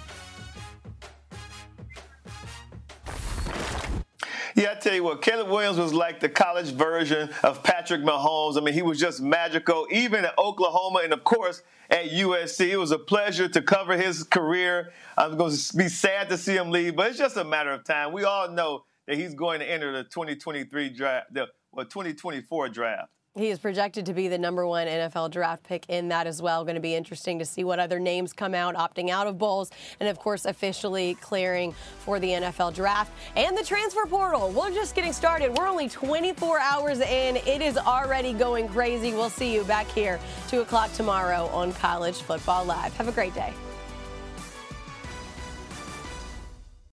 Yeah, 4.56 4.72
I 4.72 4.74
tell 4.74 4.94
you 4.94 5.04
what, 5.04 5.22
Caleb 5.22 5.48
Williams 5.48 5.78
was 5.78 5.94
like 5.94 6.18
the 6.18 6.28
college 6.28 6.72
version 6.72 7.30
of 7.44 7.62
Patrick 7.62 8.02
Mahomes. 8.02 8.58
I 8.58 8.60
mean, 8.60 8.74
he 8.74 8.82
was 8.82 8.98
just 8.98 9.20
magical, 9.20 9.86
even 9.90 10.24
at 10.24 10.36
Oklahoma 10.36 11.02
and, 11.04 11.12
of 11.12 11.22
course, 11.22 11.62
at 11.88 12.10
USC. 12.10 12.68
It 12.68 12.76
was 12.76 12.90
a 12.90 12.98
pleasure 12.98 13.48
to 13.48 13.62
cover 13.62 13.96
his 13.96 14.24
career. 14.24 14.92
I'm 15.16 15.36
going 15.36 15.56
to 15.56 15.76
be 15.76 15.88
sad 15.88 16.28
to 16.30 16.36
see 16.36 16.56
him 16.56 16.72
leave, 16.72 16.96
but 16.96 17.06
it's 17.06 17.18
just 17.18 17.36
a 17.36 17.44
matter 17.44 17.70
of 17.70 17.84
time. 17.84 18.12
We 18.12 18.24
all 18.24 18.50
know 18.50 18.84
that 19.10 19.18
he's 19.18 19.34
going 19.34 19.58
to 19.58 19.68
enter 19.68 19.92
the 19.92 20.04
2023 20.04 20.90
draft, 20.90 21.34
the 21.34 21.48
well, 21.72 21.84
2024 21.84 22.68
draft. 22.68 23.10
He 23.34 23.48
is 23.48 23.58
projected 23.58 24.06
to 24.06 24.14
be 24.14 24.28
the 24.28 24.38
number 24.38 24.66
one 24.66 24.86
NFL 24.86 25.32
draft 25.32 25.64
pick 25.64 25.84
in 25.88 26.08
that 26.08 26.28
as 26.28 26.40
well. 26.40 26.64
Going 26.64 26.76
to 26.76 26.80
be 26.80 26.94
interesting 26.94 27.38
to 27.40 27.44
see 27.44 27.64
what 27.64 27.80
other 27.80 27.98
names 27.98 28.32
come 28.32 28.54
out, 28.54 28.76
opting 28.76 29.10
out 29.10 29.26
of 29.26 29.36
bowls, 29.36 29.70
and 29.98 30.08
of 30.08 30.18
course, 30.18 30.44
officially 30.44 31.14
clearing 31.20 31.72
for 31.98 32.20
the 32.20 32.28
NFL 32.28 32.74
draft 32.74 33.12
and 33.34 33.56
the 33.58 33.64
transfer 33.64 34.06
portal. 34.06 34.50
We're 34.50 34.70
just 34.70 34.94
getting 34.94 35.12
started. 35.12 35.56
We're 35.56 35.68
only 35.68 35.88
24 35.88 36.60
hours 36.60 37.00
in. 37.00 37.36
It 37.36 37.62
is 37.62 37.76
already 37.78 38.32
going 38.32 38.68
crazy. 38.68 39.12
We'll 39.12 39.30
see 39.30 39.52
you 39.52 39.64
back 39.64 39.88
here, 39.88 40.20
2 40.48 40.60
o'clock 40.60 40.92
tomorrow 40.92 41.46
on 41.46 41.72
College 41.72 42.22
Football 42.22 42.64
Live. 42.64 42.96
Have 42.96 43.08
a 43.08 43.12
great 43.12 43.34
day. 43.34 43.52